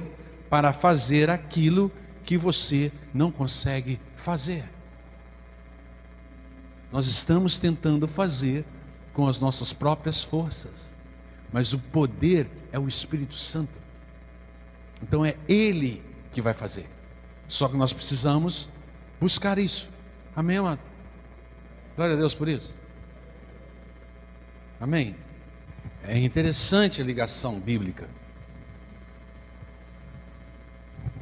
para 0.50 0.74
fazer 0.74 1.30
aquilo 1.30 1.92
que 2.26 2.38
você 2.38 2.92
não 3.14 3.32
consegue 3.32 4.00
fazer. 4.16 4.66
Nós 6.92 7.08
estamos 7.08 7.58
tentando 7.58 8.08
fazer 8.08 8.66
com 9.14 9.28
as 9.28 9.40
nossas 9.40 9.72
próprias 9.72 10.24
forças, 10.24 10.94
mas 11.52 11.74
o 11.74 11.80
poder 11.80 12.50
é 12.72 12.80
o 12.80 12.88
Espírito 12.88 13.36
Santo. 13.36 13.81
Então 15.02 15.26
é 15.26 15.36
Ele 15.48 16.04
que 16.32 16.42
vai 16.42 16.54
fazer. 16.54 16.88
Só 17.48 17.68
que 17.68 17.76
nós 17.76 17.92
precisamos 17.92 18.70
buscar 19.20 19.58
isso. 19.58 19.90
Amém, 20.36 20.58
amado? 20.58 20.80
Glória 21.96 22.16
a 22.16 22.18
Deus 22.18 22.34
por 22.34 22.48
isso. 22.48 22.76
Amém. 24.80 25.16
É 26.04 26.18
interessante 26.18 27.02
a 27.02 27.06
ligação 27.06 27.60
bíblica. 27.60 28.10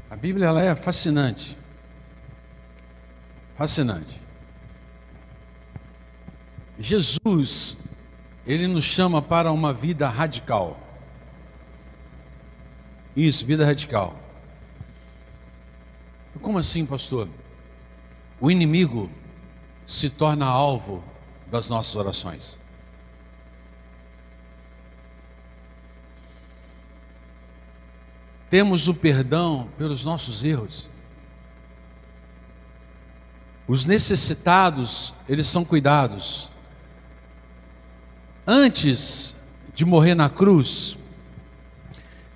A 0.10 0.16
Bíblia 0.16 0.48
ela 0.48 0.64
é 0.64 0.74
fascinante. 0.76 1.58
Fascinante. 3.58 4.20
Jesus, 6.80 7.78
ele 8.48 8.68
nos 8.68 8.86
chama 8.86 9.22
para 9.22 9.52
uma 9.52 9.74
vida 9.74 10.08
radical. 10.08 10.80
Isso, 13.20 13.46
vida 13.46 13.66
radical. 13.66 14.18
Como 16.42 16.58
assim, 16.58 16.86
pastor? 16.86 17.28
O 18.40 18.50
inimigo 18.50 19.10
se 19.86 20.10
torna 20.10 20.46
alvo 20.46 21.04
das 21.48 21.68
nossas 21.68 21.98
orações. 21.98 22.58
Temos 28.50 28.88
o 28.88 28.94
perdão 28.94 29.68
pelos 29.78 30.06
nossos 30.06 30.42
erros. 30.42 30.88
Os 33.68 33.84
necessitados, 33.84 35.14
eles 35.28 35.46
são 35.48 35.66
cuidados. 35.66 36.50
Antes 38.48 39.36
de 39.76 39.84
morrer 39.84 40.16
na 40.16 40.30
cruz, 40.30 40.98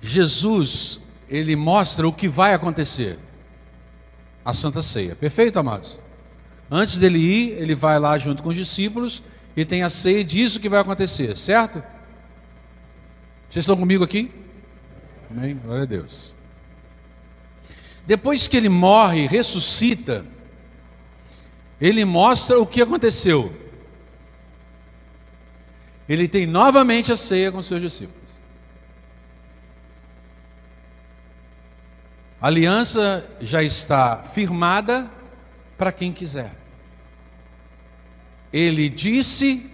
Jesus, 0.04 1.00
ele 1.30 1.56
mostra 1.56 2.06
o 2.06 2.12
que 2.12 2.28
vai 2.28 2.52
acontecer. 2.52 3.18
A 4.44 4.52
Santa 4.52 4.82
Ceia. 4.82 5.14
Perfeito, 5.14 5.58
amados? 5.58 5.98
Antes 6.70 6.98
dele 6.98 7.18
ir, 7.18 7.52
ele 7.52 7.74
vai 7.74 7.98
lá 7.98 8.18
junto 8.18 8.42
com 8.42 8.50
os 8.50 8.56
discípulos 8.56 9.22
e 9.56 9.64
tem 9.64 9.82
a 9.82 9.88
ceia 9.88 10.20
e 10.20 10.24
diz 10.24 10.54
o 10.54 10.60
que 10.60 10.68
vai 10.68 10.80
acontecer, 10.80 11.36
certo? 11.38 11.82
Vocês 13.48 13.62
estão 13.62 13.76
comigo 13.76 14.04
aqui? 14.04 14.30
Amém? 15.30 15.56
Glória 15.56 15.84
a 15.84 15.86
Deus. 15.86 16.32
Depois 18.06 18.46
que 18.46 18.58
ele 18.58 18.68
morre, 18.68 19.26
ressuscita, 19.26 20.26
ele 21.80 22.04
mostra 22.04 22.60
o 22.60 22.66
que 22.66 22.82
aconteceu. 22.82 23.50
Ele 26.06 26.28
tem 26.28 26.46
novamente 26.46 27.10
a 27.10 27.16
ceia 27.16 27.50
com 27.50 27.62
seus 27.62 27.80
discípulos. 27.80 28.23
A 32.44 32.48
aliança 32.48 33.24
já 33.40 33.62
está 33.62 34.18
firmada 34.18 35.10
para 35.78 35.90
quem 35.90 36.12
quiser. 36.12 36.54
Ele 38.52 38.86
disse, 38.90 39.64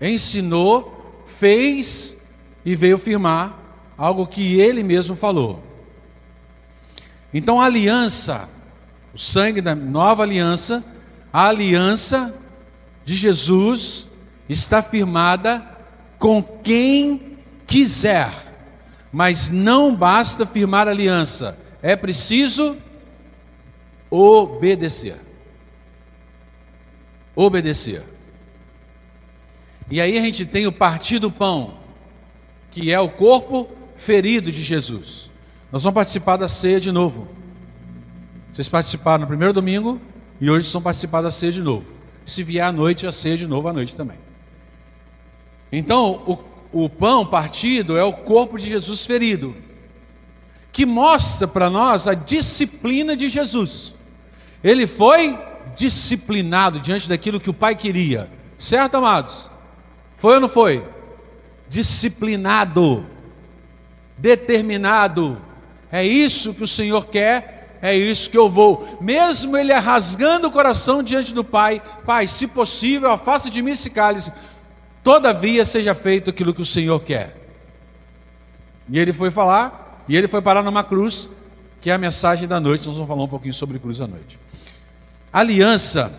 ensinou, 0.00 1.24
fez 1.26 2.16
e 2.64 2.76
veio 2.76 2.96
firmar 2.96 3.58
algo 3.98 4.24
que 4.24 4.60
ele 4.60 4.84
mesmo 4.84 5.16
falou. 5.16 5.60
Então 7.34 7.60
a 7.60 7.64
aliança, 7.64 8.48
o 9.12 9.18
sangue 9.18 9.60
da 9.60 9.74
nova 9.74 10.22
aliança, 10.22 10.84
a 11.32 11.48
aliança 11.48 12.32
de 13.04 13.16
Jesus 13.16 14.06
está 14.48 14.80
firmada 14.80 15.60
com 16.20 16.40
quem 16.40 17.36
quiser. 17.66 18.32
Mas 19.10 19.50
não 19.50 19.92
basta 19.92 20.46
firmar 20.46 20.86
aliança, 20.86 21.65
é 21.82 21.94
preciso 21.96 22.76
obedecer. 24.10 25.16
Obedecer. 27.34 28.02
E 29.90 30.00
aí 30.00 30.18
a 30.18 30.22
gente 30.22 30.44
tem 30.44 30.66
o 30.66 30.72
partir 30.72 31.18
do 31.18 31.30
pão, 31.30 31.74
que 32.70 32.90
é 32.90 32.98
o 32.98 33.08
corpo 33.08 33.68
ferido 33.94 34.50
de 34.50 34.62
Jesus. 34.62 35.30
Nós 35.70 35.82
vamos 35.82 35.94
participar 35.94 36.36
da 36.36 36.48
ceia 36.48 36.80
de 36.80 36.90
novo. 36.90 37.28
Vocês 38.52 38.68
participaram 38.68 39.22
no 39.22 39.26
primeiro 39.26 39.52
domingo 39.52 40.00
e 40.40 40.50
hoje 40.50 40.72
vão 40.72 40.82
participar 40.82 41.22
da 41.22 41.30
ceia 41.30 41.52
de 41.52 41.60
novo. 41.60 41.92
Se 42.24 42.42
vier 42.42 42.64
à 42.64 42.72
noite, 42.72 43.06
a 43.06 43.12
ceia 43.12 43.36
de 43.36 43.46
novo 43.46 43.68
à 43.68 43.72
noite 43.72 43.94
também. 43.94 44.18
Então, 45.70 46.38
o, 46.72 46.84
o 46.84 46.88
pão 46.88 47.26
partido 47.26 47.96
é 47.96 48.02
o 48.02 48.12
corpo 48.12 48.58
de 48.58 48.66
Jesus 48.68 49.06
ferido, 49.06 49.54
que 50.76 50.84
mostra 50.84 51.48
para 51.48 51.70
nós 51.70 52.06
a 52.06 52.12
disciplina 52.12 53.16
de 53.16 53.30
Jesus. 53.30 53.94
Ele 54.62 54.86
foi 54.86 55.38
disciplinado 55.74 56.80
diante 56.80 57.08
daquilo 57.08 57.40
que 57.40 57.48
o 57.48 57.54
Pai 57.54 57.74
queria, 57.74 58.28
certo, 58.58 58.98
amados? 58.98 59.50
Foi 60.18 60.34
ou 60.34 60.40
não 60.42 60.50
foi? 60.50 60.84
Disciplinado 61.66 63.06
determinado. 64.18 65.40
É 65.90 66.04
isso 66.04 66.52
que 66.52 66.64
o 66.64 66.68
Senhor 66.68 67.06
quer, 67.06 67.78
é 67.80 67.96
isso 67.96 68.28
que 68.28 68.36
eu 68.36 68.50
vou. 68.50 68.98
Mesmo 69.00 69.56
ele 69.56 69.72
rasgando 69.72 70.48
o 70.48 70.52
coração 70.52 71.02
diante 71.02 71.32
do 71.32 71.42
Pai, 71.42 71.80
Pai, 72.04 72.26
se 72.26 72.46
possível, 72.46 73.10
afasta 73.10 73.48
de 73.48 73.62
mim 73.62 73.70
esse 73.70 73.88
cálice. 73.88 74.30
Todavia 75.02 75.64
seja 75.64 75.94
feito 75.94 76.28
aquilo 76.28 76.52
que 76.52 76.60
o 76.60 76.66
Senhor 76.66 77.00
quer. 77.00 77.34
E 78.90 78.98
ele 78.98 79.14
foi 79.14 79.30
falar, 79.30 79.85
e 80.08 80.16
ele 80.16 80.28
foi 80.28 80.40
parar 80.40 80.62
numa 80.62 80.84
cruz, 80.84 81.28
que 81.80 81.90
é 81.90 81.94
a 81.94 81.98
mensagem 81.98 82.46
da 82.46 82.60
noite. 82.60 82.86
Nós 82.86 82.94
vamos 82.94 83.08
falar 83.08 83.24
um 83.24 83.28
pouquinho 83.28 83.54
sobre 83.54 83.78
cruz 83.78 84.00
à 84.00 84.06
noite. 84.06 84.38
Aliança 85.32 86.12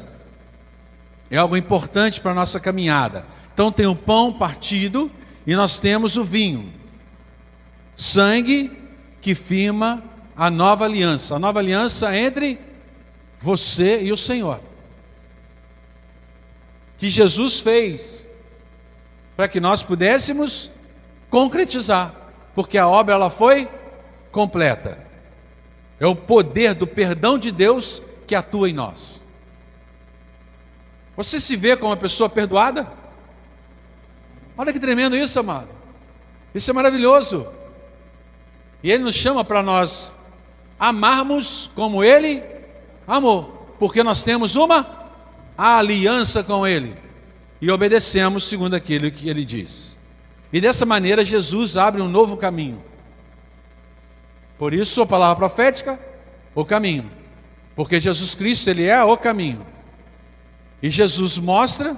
é 1.29 1.37
algo 1.37 1.57
importante 1.57 2.21
para 2.21 2.31
a 2.31 2.35
nossa 2.35 2.59
caminhada. 2.59 3.25
Então 3.53 3.71
tem 3.71 3.85
o 3.85 3.95
pão 3.95 4.31
partido 4.31 5.11
e 5.45 5.55
nós 5.55 5.79
temos 5.79 6.17
o 6.17 6.23
vinho 6.23 6.73
sangue 7.97 8.71
que 9.19 9.33
firma 9.33 10.03
a 10.35 10.51
nova 10.51 10.85
aliança, 10.85 11.35
a 11.35 11.39
nova 11.39 11.59
aliança 11.59 12.15
entre 12.15 12.59
você 13.39 14.03
e 14.03 14.11
o 14.11 14.17
Senhor. 14.17 14.61
Que 16.99 17.09
Jesus 17.09 17.59
fez 17.59 18.27
para 19.35 19.47
que 19.47 19.59
nós 19.59 19.81
pudéssemos 19.81 20.69
concretizar, 21.29 22.13
porque 22.53 22.77
a 22.77 22.87
obra 22.87 23.15
ela 23.15 23.29
foi 23.29 23.67
completa. 24.31 24.97
É 25.99 26.05
o 26.05 26.15
poder 26.15 26.73
do 26.73 26.85
perdão 26.85 27.37
de 27.37 27.51
Deus 27.51 28.01
que 28.25 28.35
atua 28.35 28.69
em 28.69 28.73
nós. 28.73 29.21
Você 31.15 31.39
se 31.39 31.55
vê 31.55 31.75
como 31.75 31.89
uma 31.89 31.97
pessoa 31.97 32.29
perdoada? 32.29 32.91
Olha 34.57 34.71
que 34.71 34.79
tremendo 34.79 35.15
isso, 35.15 35.39
amado. 35.39 35.69
Isso 36.53 36.69
é 36.69 36.73
maravilhoso. 36.73 37.47
E 38.83 38.91
Ele 38.91 39.03
nos 39.03 39.15
chama 39.15 39.43
para 39.43 39.63
nós 39.63 40.15
amarmos 40.79 41.71
como 41.73 42.03
Ele 42.03 42.43
amou, 43.07 43.75
porque 43.79 44.03
nós 44.03 44.23
temos 44.23 44.55
uma 44.55 45.07
aliança 45.57 46.43
com 46.43 46.67
Ele 46.67 46.95
e 47.59 47.71
obedecemos 47.71 48.47
segundo 48.47 48.75
aquilo 48.75 49.09
que 49.09 49.29
Ele 49.29 49.43
diz. 49.43 49.97
E 50.53 50.61
dessa 50.61 50.85
maneira 50.85 51.25
Jesus 51.25 51.75
abre 51.75 52.01
um 52.01 52.07
novo 52.07 52.37
caminho. 52.37 52.81
Por 54.57 54.73
isso 54.73 55.01
a 55.01 55.05
palavra 55.05 55.35
profética, 55.35 55.99
o 56.55 56.65
caminho. 56.65 57.09
Porque 57.75 57.99
Jesus 57.99 58.33
Cristo, 58.33 58.69
Ele 58.69 58.85
é 58.85 59.03
o 59.03 59.15
caminho. 59.15 59.65
E 60.81 60.89
Jesus 60.89 61.37
mostra 61.37 61.95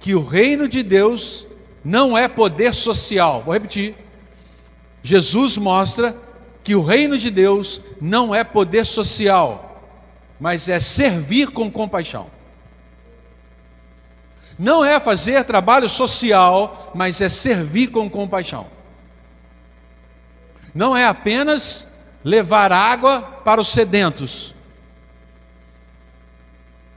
que 0.00 0.14
o 0.14 0.24
reino 0.24 0.68
de 0.68 0.82
Deus 0.82 1.46
não 1.84 2.16
é 2.16 2.26
poder 2.26 2.74
social. 2.74 3.42
Vou 3.42 3.54
repetir. 3.54 3.94
Jesus 5.02 5.56
mostra 5.56 6.16
que 6.62 6.74
o 6.74 6.82
reino 6.82 7.16
de 7.16 7.30
Deus 7.30 7.80
não 8.00 8.34
é 8.34 8.44
poder 8.44 8.84
social, 8.84 9.82
mas 10.38 10.68
é 10.68 10.78
servir 10.78 11.50
com 11.50 11.70
compaixão. 11.70 12.26
Não 14.58 14.84
é 14.84 15.00
fazer 15.00 15.44
trabalho 15.44 15.88
social, 15.88 16.90
mas 16.94 17.20
é 17.20 17.28
servir 17.28 17.88
com 17.88 18.10
compaixão. 18.10 18.66
Não 20.74 20.96
é 20.96 21.06
apenas 21.06 21.89
levar 22.22 22.72
água 22.72 23.22
para 23.22 23.60
os 23.60 23.68
sedentos, 23.68 24.54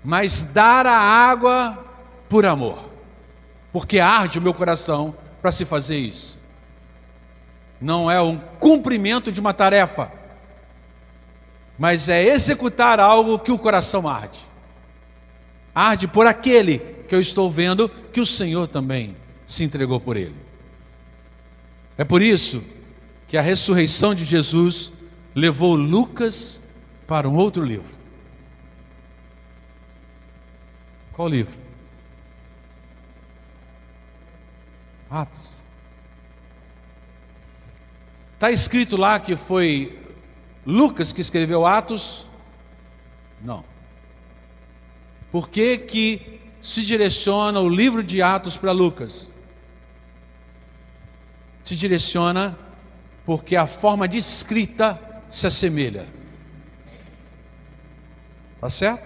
mas 0.04 0.44
dar 0.44 0.86
a 0.86 0.98
água 0.98 1.86
por 2.28 2.46
amor, 2.46 2.90
porque 3.72 4.00
arde 4.00 4.40
o 4.40 4.42
meu 4.42 4.54
coração 4.54 5.16
para 5.42 5.52
se 5.52 5.66
fazer 5.66 5.98
isso. 5.98 6.38
Não 7.80 8.10
é 8.10 8.22
um 8.22 8.38
cumprimento 8.38 9.32
de 9.32 9.40
uma 9.40 9.54
tarefa, 9.54 10.12
mas 11.78 12.10
é 12.10 12.24
executar 12.24 13.00
algo 13.00 13.40
que 13.40 13.52
o 13.52 13.60
coração 13.60 14.08
arde. 14.08 14.46
Arde 15.74 16.08
por 16.08 16.28
aquele 16.28 16.80
que 17.08 17.16
eu 17.16 17.20
estou 17.20 17.50
vendo 17.50 17.90
que 17.90 18.22
o 18.22 18.26
Senhor 18.26 18.68
também 18.68 19.16
se 19.48 19.64
entregou 19.64 20.00
por 20.00 20.16
ele. 20.16 20.36
É 21.98 22.04
por 22.04 22.22
isso 22.22 22.64
que 23.28 23.38
a 23.38 23.42
ressurreição 23.42 24.14
de 24.16 24.24
Jesus 24.24 24.92
levou 25.36 25.76
Lucas 25.76 26.62
para 27.08 27.28
um 27.28 27.36
outro 27.36 27.64
livro. 27.64 27.94
Qual 31.12 31.28
livro? 31.28 31.58
Atos. 35.10 35.62
Está 38.34 38.52
escrito 38.52 38.98
lá 38.98 39.20
que 39.20 39.36
foi 39.36 40.00
Lucas 40.66 41.14
que 41.14 41.22
escreveu 41.22 41.66
Atos? 41.66 42.26
Não. 43.42 43.64
Por 45.32 45.50
que, 45.50 45.78
que 45.78 46.42
se 46.62 46.84
direciona 46.84 47.60
o 47.60 47.70
livro 47.70 48.04
de 48.04 48.22
Atos 48.22 48.58
para 48.58 48.72
Lucas? 48.72 49.30
Se 51.64 51.76
direciona 51.76 52.58
porque 53.26 53.56
a 53.56 53.68
forma 53.68 54.08
de 54.08 54.18
escrita 54.18 55.13
se 55.34 55.48
assemelha. 55.48 56.06
Tá 58.62 58.70
certo? 58.70 59.04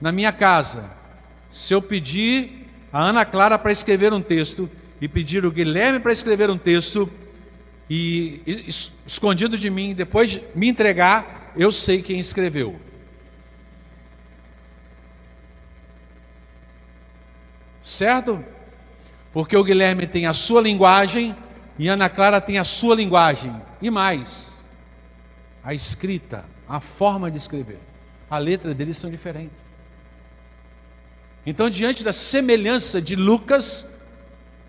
Na 0.00 0.12
minha 0.12 0.32
casa, 0.32 0.90
se 1.50 1.74
eu 1.74 1.82
pedir 1.82 2.68
a 2.92 3.02
Ana 3.02 3.24
Clara 3.24 3.58
para 3.58 3.72
escrever 3.72 4.12
um 4.12 4.22
texto 4.22 4.70
e 5.00 5.08
pedir 5.08 5.44
o 5.44 5.50
Guilherme 5.50 5.98
para 5.98 6.12
escrever 6.12 6.48
um 6.48 6.56
texto 6.56 7.10
e, 7.90 8.40
e 8.46 8.68
escondido 9.04 9.58
de 9.58 9.68
mim, 9.68 9.92
depois 9.92 10.40
me 10.54 10.68
entregar, 10.68 11.52
eu 11.56 11.72
sei 11.72 12.00
quem 12.00 12.20
escreveu. 12.20 12.80
Certo? 17.82 18.44
Porque 19.32 19.56
o 19.56 19.64
Guilherme 19.64 20.06
tem 20.06 20.26
a 20.26 20.32
sua 20.32 20.60
linguagem 20.60 21.34
e 21.76 21.88
Ana 21.88 22.08
Clara 22.08 22.40
tem 22.40 22.58
a 22.58 22.64
sua 22.64 22.94
linguagem. 22.94 23.54
E 23.82 23.90
mais, 23.90 24.57
a 25.68 25.74
escrita, 25.74 26.46
a 26.66 26.80
forma 26.80 27.30
de 27.30 27.36
escrever, 27.36 27.78
a 28.30 28.38
letra 28.38 28.72
deles 28.72 28.96
são 28.96 29.10
diferentes. 29.10 29.58
Então, 31.44 31.68
diante 31.68 32.02
da 32.02 32.10
semelhança 32.10 33.02
de 33.02 33.14
Lucas 33.14 33.86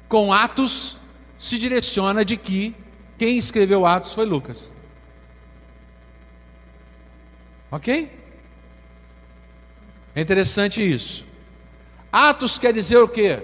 com 0.10 0.34
Atos, 0.34 0.98
se 1.38 1.58
direciona 1.58 2.26
de 2.26 2.36
que 2.36 2.76
quem 3.18 3.38
escreveu 3.38 3.86
Atos 3.86 4.14
foi 4.14 4.26
Lucas. 4.26 4.74
Ok? 7.72 8.12
É 10.14 10.20
interessante 10.20 10.82
isso. 10.86 11.26
Atos 12.12 12.60
quer 12.60 12.74
dizer 12.74 12.98
o 12.98 13.08
quê? 13.08 13.42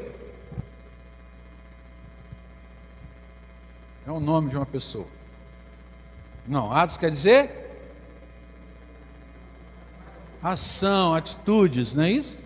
É 4.06 4.12
o 4.12 4.20
nome 4.20 4.50
de 4.50 4.58
uma 4.58 4.66
pessoa. 4.66 5.15
Não, 6.48 6.72
atos 6.72 6.98
quer 6.98 7.12
dizer 7.12 7.64
ação, 10.42 11.16
atitudes, 11.16 11.96
não 11.96 12.04
é 12.04 12.12
isso? 12.12 12.44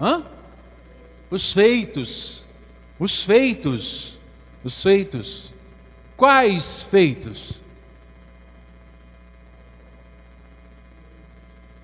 Hã? 0.00 0.24
Os 1.28 1.52
feitos, 1.52 2.44
os 2.98 3.24
feitos, 3.24 4.18
os 4.62 4.80
feitos. 4.80 5.52
Quais 6.16 6.82
feitos? 6.82 7.60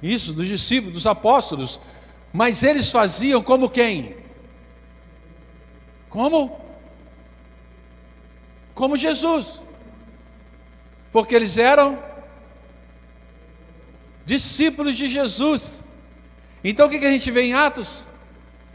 Isso, 0.01 0.33
dos 0.33 0.47
discípulos, 0.47 0.95
dos 0.95 1.07
apóstolos. 1.07 1.81
Mas 2.33 2.63
eles 2.63 2.91
faziam 2.93 3.43
como 3.43 3.69
quem? 3.69 4.17
Como? 6.09 6.61
como 8.81 8.97
Jesus, 8.97 9.60
porque 11.13 11.35
eles 11.35 11.59
eram 11.59 11.99
discípulos 14.25 14.97
de 14.97 15.09
Jesus. 15.09 15.85
Então 16.63 16.87
o 16.87 16.91
que 16.91 17.05
a 17.05 17.13
gente 17.13 17.31
vê 17.31 17.43
em 17.43 17.53
Atos? 17.55 18.07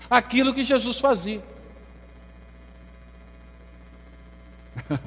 Aquilo 0.10 0.54
que 0.54 0.64
Jesus 0.64 1.00
fazia. 1.00 1.42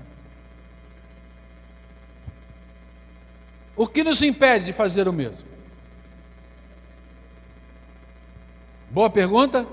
o 3.77 3.87
que 3.87 4.03
nos 4.03 4.23
impede 4.23 4.65
de 4.67 4.73
fazer 4.73 5.07
o 5.07 5.13
mesmo? 5.13 5.47
Boa 8.91 9.11
pergunta? 9.11 9.67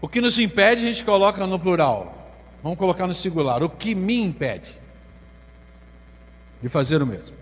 O 0.00 0.08
que 0.08 0.20
nos 0.20 0.38
impede, 0.40 0.82
a 0.82 0.86
gente 0.86 1.04
coloca 1.04 1.46
no 1.46 1.58
plural. 1.58 2.17
Vamos 2.62 2.78
colocar 2.78 3.06
no 3.06 3.14
singular. 3.14 3.62
O 3.62 3.68
que 3.68 3.94
me 3.94 4.20
impede 4.20 4.74
de 6.60 6.68
fazer 6.68 7.02
o 7.02 7.06
mesmo? 7.06 7.36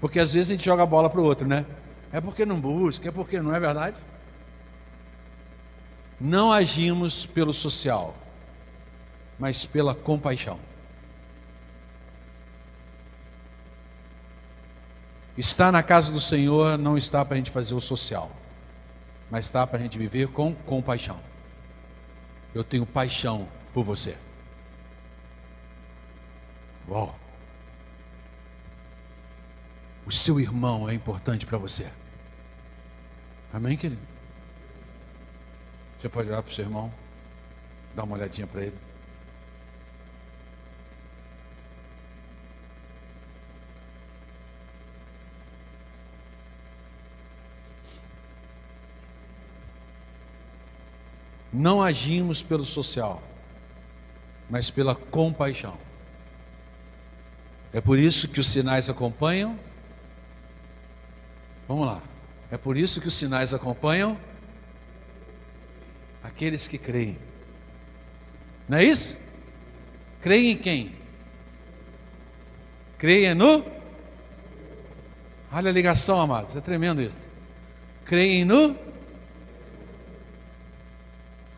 Porque 0.00 0.20
às 0.20 0.32
vezes 0.32 0.50
a 0.50 0.52
gente 0.54 0.64
joga 0.64 0.82
a 0.82 0.86
bola 0.86 1.10
para 1.10 1.20
o 1.20 1.24
outro, 1.24 1.46
né? 1.46 1.64
É 2.12 2.20
porque 2.20 2.46
não 2.46 2.60
busca, 2.60 3.08
é 3.08 3.10
porque 3.10 3.40
não 3.40 3.54
é 3.54 3.58
verdade? 3.58 3.96
Não 6.20 6.52
agimos 6.52 7.26
pelo 7.26 7.52
social, 7.52 8.14
mas 9.38 9.66
pela 9.66 9.94
compaixão. 9.94 10.58
Estar 15.36 15.70
na 15.70 15.82
casa 15.82 16.10
do 16.10 16.20
Senhor 16.20 16.78
não 16.78 16.96
está 16.96 17.24
para 17.24 17.34
a 17.34 17.36
gente 17.36 17.50
fazer 17.50 17.74
o 17.74 17.80
social, 17.80 18.30
mas 19.30 19.46
está 19.46 19.66
para 19.66 19.78
a 19.78 19.82
gente 19.82 19.98
viver 19.98 20.28
com 20.28 20.54
compaixão 20.54 21.18
eu 22.56 22.64
tenho 22.64 22.86
paixão 22.86 23.46
por 23.76 23.84
você. 23.84 24.16
Uau! 26.88 27.14
O 30.06 30.10
seu 30.10 30.40
irmão 30.40 30.88
é 30.88 30.94
importante 30.94 31.44
para 31.44 31.58
você. 31.58 31.86
Amém, 33.52 33.76
querido? 33.76 34.00
Você 35.98 36.08
pode 36.08 36.30
olhar 36.30 36.42
para 36.42 36.50
o 36.50 36.54
seu 36.54 36.64
irmão, 36.64 36.90
dar 37.94 38.04
uma 38.04 38.16
olhadinha 38.16 38.46
para 38.46 38.62
ele. 38.64 38.78
não 51.52 51.80
agimos 51.80 52.42
pelo 52.42 52.66
social, 52.66 53.22
mas 54.48 54.70
pela 54.70 54.94
compaixão. 54.94 55.76
É 57.72 57.80
por 57.80 57.98
isso 57.98 58.28
que 58.28 58.40
os 58.40 58.48
sinais 58.48 58.88
acompanham. 58.88 59.58
Vamos 61.68 61.86
lá. 61.86 62.02
É 62.50 62.56
por 62.56 62.76
isso 62.76 63.00
que 63.00 63.08
os 63.08 63.14
sinais 63.14 63.52
acompanham 63.52 64.16
aqueles 66.22 66.68
que 66.68 66.78
creem. 66.78 67.18
Não 68.68 68.78
é 68.78 68.84
isso? 68.84 69.18
Creem 70.20 70.52
em 70.52 70.56
quem? 70.56 70.94
Creem 72.98 73.34
no. 73.34 73.64
Olha 75.52 75.70
a 75.70 75.72
ligação, 75.72 76.20
amados, 76.20 76.56
é 76.56 76.60
tremendo 76.60 77.00
isso. 77.00 77.30
Creem 78.04 78.44
no 78.44 78.76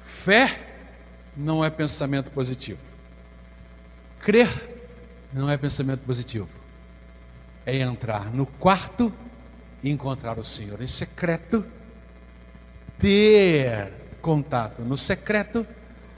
Fé 0.05 0.68
não 1.39 1.65
é 1.65 1.71
pensamento 1.71 2.31
positivo. 2.33 2.81
Crer 4.21 4.49
não 5.33 5.49
é 5.49 5.57
pensamento 5.57 6.01
positivo. 6.01 6.49
É 7.65 7.77
entrar 7.79 8.33
no 8.35 8.45
quarto 8.45 9.13
e 9.83 9.91
encontrar 9.91 10.39
o 10.39 10.45
Senhor 10.45 10.83
em 10.83 10.89
secreto, 10.89 11.65
ter 12.99 13.93
contato 14.21 14.83
no 14.83 14.99
secreto 14.99 15.65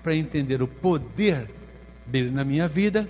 para 0.03 0.15
entender 0.15 0.63
o 0.63 0.69
poder 0.69 1.51
dele 2.07 2.31
na 2.31 2.43
minha 2.43 2.67
vida, 2.67 3.07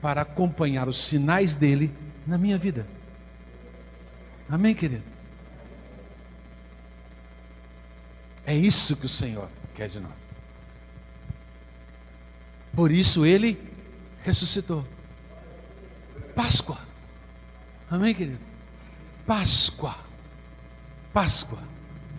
para 0.00 0.22
acompanhar 0.22 0.88
os 0.88 1.00
sinais 1.00 1.54
dele 1.54 1.92
na 2.24 2.38
minha 2.38 2.56
vida. 2.56 2.86
Amém, 4.48 4.74
querido? 4.74 5.02
É 8.46 8.54
isso 8.54 8.96
que 8.96 9.06
o 9.06 9.08
Senhor 9.08 9.50
quer 9.74 9.88
de 9.88 9.98
nós. 9.98 10.27
Por 12.78 12.92
isso 12.92 13.26
ele 13.26 13.58
ressuscitou. 14.22 14.84
Páscoa. 16.32 16.78
Amém, 17.90 18.14
querido? 18.14 18.38
Páscoa. 19.26 19.96
Páscoa. 21.12 21.58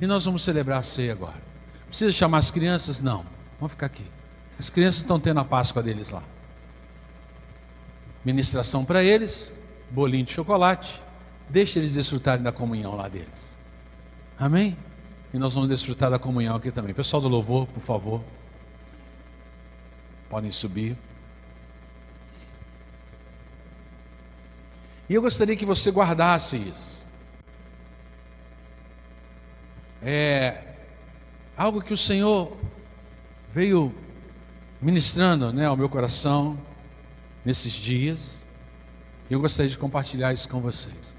E 0.01 0.05
nós 0.05 0.25
vamos 0.25 0.43
celebrar 0.43 0.79
a 0.79 0.83
ceia 0.83 1.13
agora. 1.13 1.41
Precisa 1.87 2.11
chamar 2.11 2.39
as 2.39 2.51
crianças? 2.51 2.99
Não. 2.99 3.25
Vamos 3.57 3.71
ficar 3.71 3.85
aqui. 3.85 4.03
As 4.59 4.69
crianças 4.69 4.99
estão 4.99 5.17
tendo 5.17 5.39
a 5.39 5.45
Páscoa 5.45 5.81
deles 5.81 6.09
lá. 6.09 6.23
Ministração 8.25 8.83
para 8.83 9.01
eles, 9.01 9.53
bolinho 9.89 10.25
de 10.25 10.33
chocolate. 10.33 11.01
Deixa 11.49 11.79
eles 11.79 11.93
desfrutarem 11.93 12.43
da 12.43 12.51
comunhão 12.51 12.97
lá 12.97 13.07
deles. 13.07 13.57
Amém? 14.37 14.75
E 15.33 15.37
nós 15.37 15.53
vamos 15.53 15.69
desfrutar 15.69 16.11
da 16.11 16.19
comunhão 16.19 16.57
aqui 16.57 16.69
também. 16.69 16.93
Pessoal 16.93 17.21
do 17.21 17.29
louvor, 17.29 17.65
por 17.65 17.79
favor. 17.79 18.21
Podem 20.29 20.51
subir. 20.51 20.95
E 25.09 25.15
eu 25.15 25.21
gostaria 25.21 25.55
que 25.55 25.65
você 25.65 25.89
guardasse 25.89 26.57
isso. 26.57 27.07
É 30.03 30.75
algo 31.57 31.81
que 31.81 31.93
o 31.93 31.97
Senhor 31.97 32.55
veio 33.51 33.93
ministrando 34.79 35.51
né, 35.51 35.65
ao 35.65 35.75
meu 35.75 35.89
coração 35.89 36.57
nesses 37.43 37.73
dias. 37.73 38.47
E 39.29 39.33
eu 39.33 39.41
gostaria 39.41 39.69
de 39.69 39.77
compartilhar 39.77 40.31
isso 40.31 40.47
com 40.47 40.61
vocês. 40.61 41.15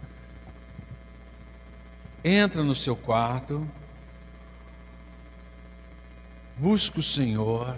Entra 2.23 2.63
no 2.63 2.77
seu 2.77 2.95
quarto, 2.95 3.67
busca 6.57 7.01
o 7.01 7.03
Senhor 7.03 7.77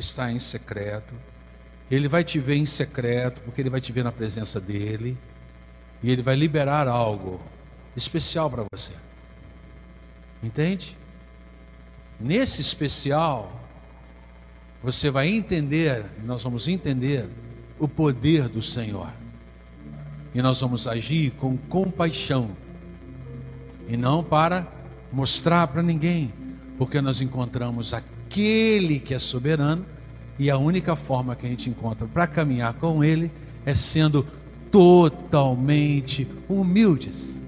que 0.00 0.04
está 0.06 0.32
em 0.32 0.38
secreto. 0.38 1.12
Ele 1.90 2.08
vai 2.08 2.24
te 2.24 2.38
ver 2.38 2.56
em 2.56 2.64
secreto, 2.64 3.42
porque 3.42 3.60
ele 3.60 3.68
vai 3.68 3.82
te 3.82 3.92
ver 3.92 4.02
na 4.02 4.10
presença 4.10 4.58
dele. 4.58 5.16
E 6.02 6.10
ele 6.10 6.22
vai 6.22 6.34
liberar 6.34 6.88
algo 6.88 7.38
especial 7.94 8.50
para 8.50 8.64
você. 8.72 8.92
Entende? 10.42 10.96
Nesse 12.18 12.62
especial, 12.62 13.60
você 14.82 15.10
vai 15.10 15.28
entender, 15.28 16.06
nós 16.24 16.42
vamos 16.42 16.66
entender 16.66 17.28
o 17.78 17.86
poder 17.86 18.48
do 18.48 18.62
Senhor. 18.62 19.12
E 20.34 20.40
nós 20.40 20.60
vamos 20.62 20.86
agir 20.86 21.32
com 21.32 21.58
compaixão. 21.58 22.56
E 23.86 23.98
não 23.98 24.24
para 24.24 24.66
mostrar 25.12 25.66
para 25.66 25.82
ninguém, 25.82 26.32
porque 26.78 27.02
nós 27.02 27.20
encontramos 27.20 27.92
aquele 28.30 29.00
que 29.00 29.12
é 29.12 29.18
soberano 29.18 29.84
e 30.38 30.48
a 30.48 30.56
única 30.56 30.94
forma 30.94 31.34
que 31.34 31.44
a 31.44 31.48
gente 31.48 31.68
encontra 31.68 32.06
para 32.06 32.28
caminhar 32.28 32.74
com 32.74 33.02
ele 33.02 33.28
é 33.66 33.74
sendo 33.74 34.24
totalmente 34.70 36.28
humildes. 36.48 37.42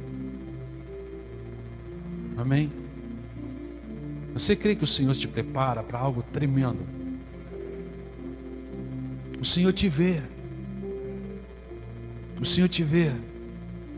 Amém? 2.36 2.70
Você 4.34 4.56
crê 4.56 4.74
que 4.74 4.82
o 4.82 4.86
Senhor 4.86 5.14
te 5.14 5.28
prepara 5.28 5.84
para 5.84 6.00
algo 6.00 6.20
tremendo? 6.20 6.80
O 9.40 9.44
Senhor 9.44 9.72
te 9.72 9.88
vê. 9.88 10.20
O 12.40 12.44
Senhor 12.44 12.68
te 12.68 12.82
vê. 12.82 13.12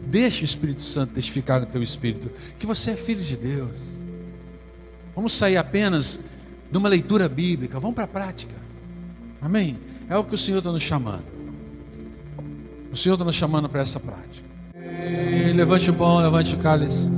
Deixa 0.06 0.42
o 0.42 0.44
Espírito 0.44 0.82
Santo 0.82 1.14
testificar 1.14 1.60
no 1.60 1.66
teu 1.66 1.82
espírito 1.82 2.30
que 2.58 2.66
você 2.66 2.90
é 2.90 2.96
filho 2.96 3.22
de 3.22 3.36
Deus. 3.38 3.94
Vamos 5.14 5.32
sair 5.32 5.56
apenas 5.56 6.20
de 6.74 6.78
uma 6.78 6.88
leitura 6.88 7.28
bíblica, 7.28 7.78
vamos 7.78 7.94
para 7.94 8.02
a 8.02 8.08
prática. 8.08 8.56
Amém? 9.40 9.78
É 10.10 10.18
o 10.18 10.24
que 10.24 10.34
o 10.34 10.38
Senhor 10.38 10.58
está 10.58 10.72
nos 10.72 10.82
chamando. 10.82 11.22
O 12.90 12.96
Senhor 12.96 13.14
está 13.14 13.24
nos 13.24 13.36
chamando 13.36 13.68
para 13.68 13.82
essa 13.82 14.00
prática. 14.00 14.44
E 14.74 15.52
levante 15.52 15.88
o 15.88 15.94
pão, 15.94 16.18
levante 16.18 16.52
o 16.56 16.58
cálice. 16.58 17.08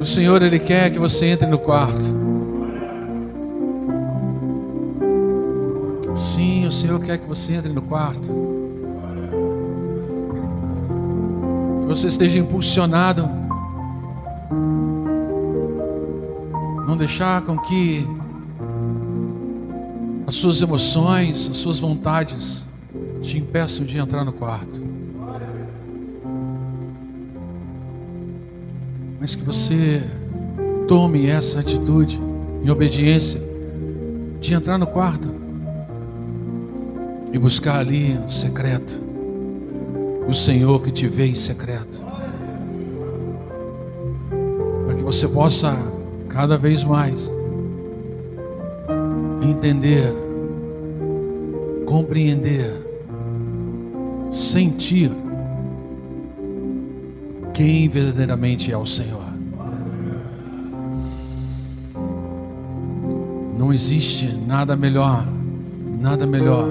O 0.00 0.04
Senhor, 0.04 0.42
Ele 0.42 0.58
quer 0.58 0.90
que 0.90 0.98
você 0.98 1.26
entre 1.26 1.46
no 1.46 1.58
quarto. 1.60 2.02
Sim, 6.16 6.66
o 6.66 6.72
Senhor 6.72 6.98
quer 6.98 7.18
que 7.18 7.28
você 7.28 7.52
entre 7.52 7.72
no 7.72 7.82
quarto. 7.82 8.61
Você 11.96 12.08
esteja 12.08 12.38
impulsionado. 12.38 13.28
Não 16.86 16.96
deixar 16.96 17.42
com 17.42 17.58
que 17.58 18.06
as 20.26 20.34
suas 20.34 20.62
emoções, 20.62 21.48
as 21.50 21.56
suas 21.56 21.78
vontades 21.78 22.64
te 23.20 23.38
impeçam 23.38 23.84
de 23.84 23.98
entrar 23.98 24.24
no 24.24 24.32
quarto. 24.32 24.92
mas 29.22 29.36
que 29.36 29.44
você 29.44 30.02
tome 30.88 31.28
essa 31.28 31.60
atitude 31.60 32.20
em 32.60 32.68
obediência 32.68 33.40
de 34.40 34.52
entrar 34.52 34.76
no 34.76 34.86
quarto 34.88 35.32
e 37.32 37.38
buscar 37.38 37.78
ali 37.78 38.18
o 38.26 38.32
secreto, 38.32 39.00
o 40.28 40.34
Senhor 40.34 40.80
que 40.82 40.90
te 40.90 41.08
vê 41.08 41.26
em 41.26 41.34
secreto, 41.34 42.00
para 44.86 44.94
que 44.94 45.02
você 45.02 45.28
possa 45.28 45.76
cada 46.28 46.56
vez 46.56 46.84
mais 46.84 47.30
entender, 49.42 50.14
compreender, 51.84 52.72
sentir 54.30 55.10
quem 57.52 57.88
verdadeiramente 57.88 58.72
é 58.72 58.76
o 58.76 58.86
Senhor. 58.86 59.32
Não 63.58 63.72
existe 63.72 64.26
nada 64.26 64.74
melhor, 64.74 65.26
nada 66.00 66.26
melhor 66.26 66.66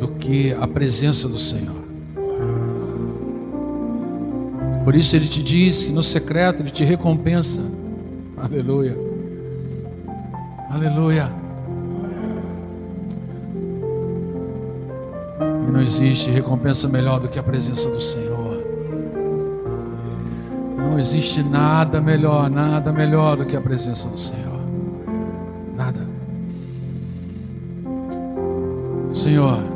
do 0.00 0.08
que 0.18 0.54
a 0.54 0.66
presença 0.66 1.28
do 1.28 1.38
Senhor. 1.38 1.77
Por 4.88 4.94
isso 4.94 5.14
ele 5.14 5.28
te 5.28 5.42
diz 5.42 5.84
que 5.84 5.92
no 5.92 6.02
secreto 6.02 6.62
ele 6.62 6.70
te 6.70 6.82
recompensa. 6.82 7.60
Aleluia. 8.38 8.96
Aleluia. 10.70 11.30
E 15.68 15.70
não 15.70 15.82
existe 15.82 16.30
recompensa 16.30 16.88
melhor 16.88 17.20
do 17.20 17.28
que 17.28 17.38
a 17.38 17.42
presença 17.42 17.90
do 17.90 18.00
Senhor. 18.00 18.64
Não 20.78 20.98
existe 20.98 21.42
nada 21.42 22.00
melhor, 22.00 22.48
nada 22.48 22.90
melhor 22.90 23.36
do 23.36 23.44
que 23.44 23.54
a 23.54 23.60
presença 23.60 24.08
do 24.08 24.18
Senhor. 24.18 24.58
Nada. 25.76 26.00
Senhor, 29.12 29.67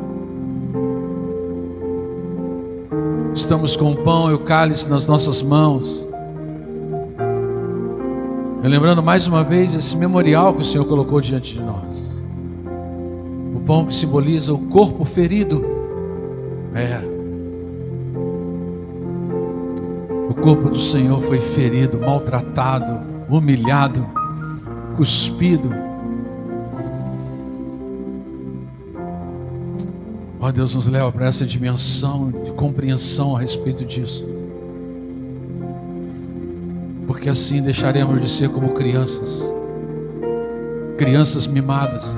estamos 3.53 3.76
com 3.76 3.92
o 3.92 3.96
pão 3.96 4.30
e 4.30 4.34
o 4.34 4.38
cálice 4.38 4.88
nas 4.88 5.07
nossas 5.07 5.42
mãos. 5.42 6.09
Lembrando 8.62 9.03
mais 9.03 9.26
uma 9.26 9.44
vez 9.44 9.74
esse 9.74 9.94
memorial 9.94 10.55
que 10.55 10.62
o 10.62 10.64
Senhor 10.64 10.86
colocou 10.86 11.20
diante 11.20 11.53
de 11.53 11.61
nós. 11.61 11.84
O 13.55 13.61
pão 13.61 13.84
que 13.84 13.94
simboliza 13.94 14.55
o 14.55 14.59
corpo 14.59 15.05
ferido. 15.05 15.62
É. 16.74 17.12
corpo 20.42 20.70
do 20.70 20.80
Senhor 20.80 21.20
foi 21.20 21.38
ferido, 21.38 22.00
maltratado, 22.00 23.07
humilhado, 23.28 24.05
cuspido. 24.96 25.70
Ó 30.43 30.49
oh, 30.49 30.53
Deus, 30.53 30.74
nos 30.74 30.88
leva 30.88 31.12
para 31.12 31.26
essa 31.26 31.47
dimensão 31.47 32.28
de 32.28 32.51
compreensão 32.51 33.36
a 33.36 33.38
respeito 33.38 33.84
disso. 33.84 34.24
Porque 37.07 37.30
assim 37.30 37.62
deixaremos 37.62 38.20
de 38.20 38.28
ser 38.28 38.49
como 38.49 38.70
crianças, 38.70 39.40
crianças 40.99 41.47
mimadas, 41.47 42.12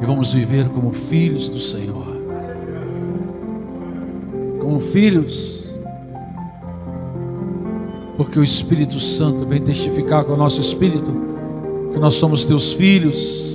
e 0.00 0.06
vamos 0.06 0.32
viver 0.32 0.66
como 0.70 0.94
filhos 0.94 1.50
do 1.50 1.60
Senhor, 1.60 2.06
como 4.60 4.80
filhos. 4.80 5.62
Porque 8.16 8.38
o 8.38 8.44
Espírito 8.44 8.98
Santo 8.98 9.44
vem 9.44 9.60
testificar 9.60 10.24
com 10.24 10.32
o 10.32 10.36
nosso 10.38 10.58
espírito 10.58 11.12
que 11.92 11.98
nós 11.98 12.14
somos 12.14 12.46
teus 12.46 12.72
filhos, 12.72 13.53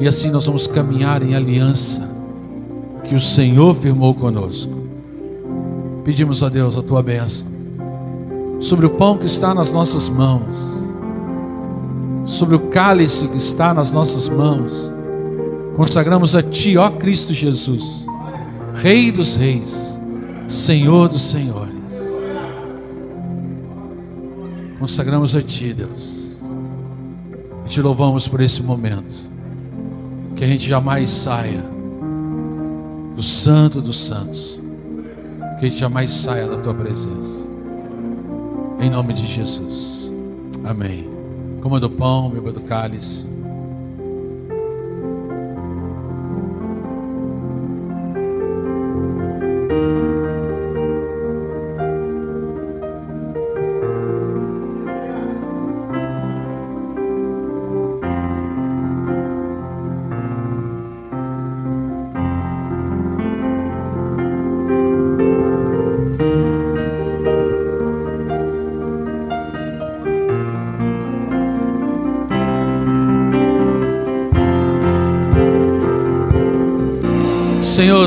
e 0.00 0.06
assim 0.06 0.30
nós 0.30 0.46
vamos 0.46 0.66
caminhar 0.66 1.22
em 1.22 1.34
aliança 1.34 2.08
que 3.08 3.14
o 3.14 3.20
Senhor 3.20 3.74
firmou 3.74 4.14
conosco. 4.14 4.72
Pedimos 6.04 6.42
a 6.42 6.48
Deus 6.48 6.76
a 6.76 6.82
tua 6.82 7.02
bênção 7.02 7.46
sobre 8.60 8.86
o 8.86 8.90
pão 8.90 9.16
que 9.16 9.26
está 9.26 9.54
nas 9.54 9.72
nossas 9.72 10.08
mãos, 10.08 10.58
sobre 12.26 12.56
o 12.56 12.60
cálice 12.68 13.28
que 13.28 13.36
está 13.36 13.72
nas 13.72 13.92
nossas 13.92 14.28
mãos. 14.28 14.92
Consagramos 15.76 16.34
a 16.34 16.42
Ti, 16.42 16.76
ó 16.76 16.90
Cristo 16.90 17.32
Jesus, 17.32 18.04
Rei 18.74 19.12
dos 19.12 19.36
Reis, 19.36 20.00
Senhor 20.48 21.08
dos 21.08 21.22
Senhores. 21.22 21.68
Consagramos 24.78 25.34
a 25.36 25.42
Ti, 25.42 25.72
Deus. 25.72 26.38
E 27.64 27.68
te 27.68 27.80
louvamos 27.80 28.26
por 28.26 28.40
esse 28.40 28.62
momento. 28.62 29.14
Que 30.38 30.44
a 30.44 30.46
gente 30.46 30.68
jamais 30.68 31.10
saia 31.10 31.64
do 33.16 33.22
Santo 33.24 33.82
dos 33.82 33.98
Santos. 33.98 34.60
Que 35.58 35.66
a 35.66 35.68
gente 35.68 35.80
jamais 35.80 36.12
saia 36.12 36.46
da 36.46 36.56
Tua 36.58 36.72
presença. 36.72 37.48
Em 38.78 38.88
nome 38.88 39.14
de 39.14 39.26
Jesus. 39.26 40.12
Amém. 40.62 41.10
Coma 41.60 41.80
do 41.80 41.90
pão, 41.90 42.30
beba 42.30 42.52
do 42.52 42.60
cálice. 42.60 43.26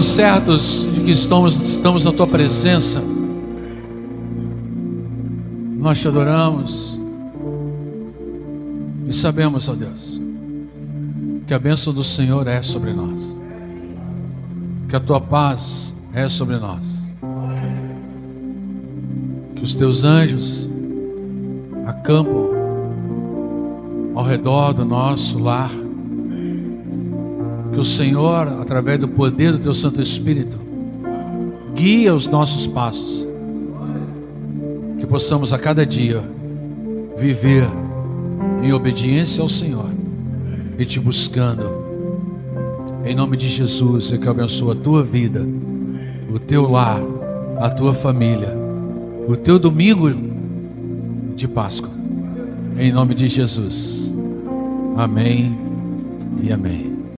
Senhor, 0.02 0.04
certos 0.04 0.88
de 0.94 1.02
que 1.02 1.12
estamos, 1.12 1.60
estamos 1.60 2.04
na 2.04 2.12
tua 2.12 2.28
presença, 2.28 3.02
nós 5.78 6.00
te 6.00 6.08
adoramos. 6.08 7.00
E 9.08 9.14
sabemos, 9.14 9.68
ó 9.68 9.74
Deus, 9.74 10.22
que 11.46 11.54
a 11.54 11.60
bênção 11.60 11.94
do 11.94 12.04
Senhor 12.04 12.48
é 12.48 12.62
sobre 12.62 12.94
nós, 12.94 13.38
que 14.88 14.96
a 14.96 15.00
tua 15.00 15.20
paz 15.20 15.94
é 16.14 16.28
sobre 16.30 16.58
nós, 16.58 16.86
que 19.56 19.64
os 19.64 19.76
teus 19.76 20.04
anjos 20.04 20.70
acampam 21.86 22.50
ao 24.16 24.24
redor 24.24 24.74
do 24.74 24.86
nosso 24.86 25.40
lar 25.40 25.72
o 27.82 27.86
Senhor, 27.86 28.48
através 28.48 29.00
do 29.00 29.08
poder 29.08 29.52
do 29.54 29.60
Teu 29.60 29.74
Santo 29.74 30.00
Espírito, 30.02 30.58
guia 31.74 32.14
os 32.16 32.28
nossos 32.28 32.68
passos. 32.68 33.28
Que 35.00 35.08
possamos 35.08 35.52
a 35.52 35.58
cada 35.58 35.84
dia 35.84 36.24
viver 37.18 37.68
em 38.64 38.72
obediência 38.72 39.42
ao 39.42 39.50
Senhor 39.50 39.90
e 40.78 40.86
te 40.86 41.00
buscando. 41.00 41.82
Em 43.04 43.16
nome 43.16 43.36
de 43.36 43.50
Jesus, 43.50 44.12
eu 44.12 44.20
que 44.20 44.30
abençoo 44.30 44.72
a 44.72 44.76
tua 44.76 45.04
vida, 45.04 45.44
o 46.32 46.38
teu 46.38 46.70
lar, 46.70 47.02
a 47.60 47.70
tua 47.70 47.96
família, 47.96 48.56
o 49.28 49.36
teu 49.36 49.58
domingo 49.58 50.08
de 51.36 51.48
Páscoa. 51.48 51.90
Em 52.78 52.92
nome 52.92 53.16
de 53.16 53.28
Jesus. 53.28 54.14
Amém 54.96 55.58
e 56.44 56.52
amém. 56.52 56.91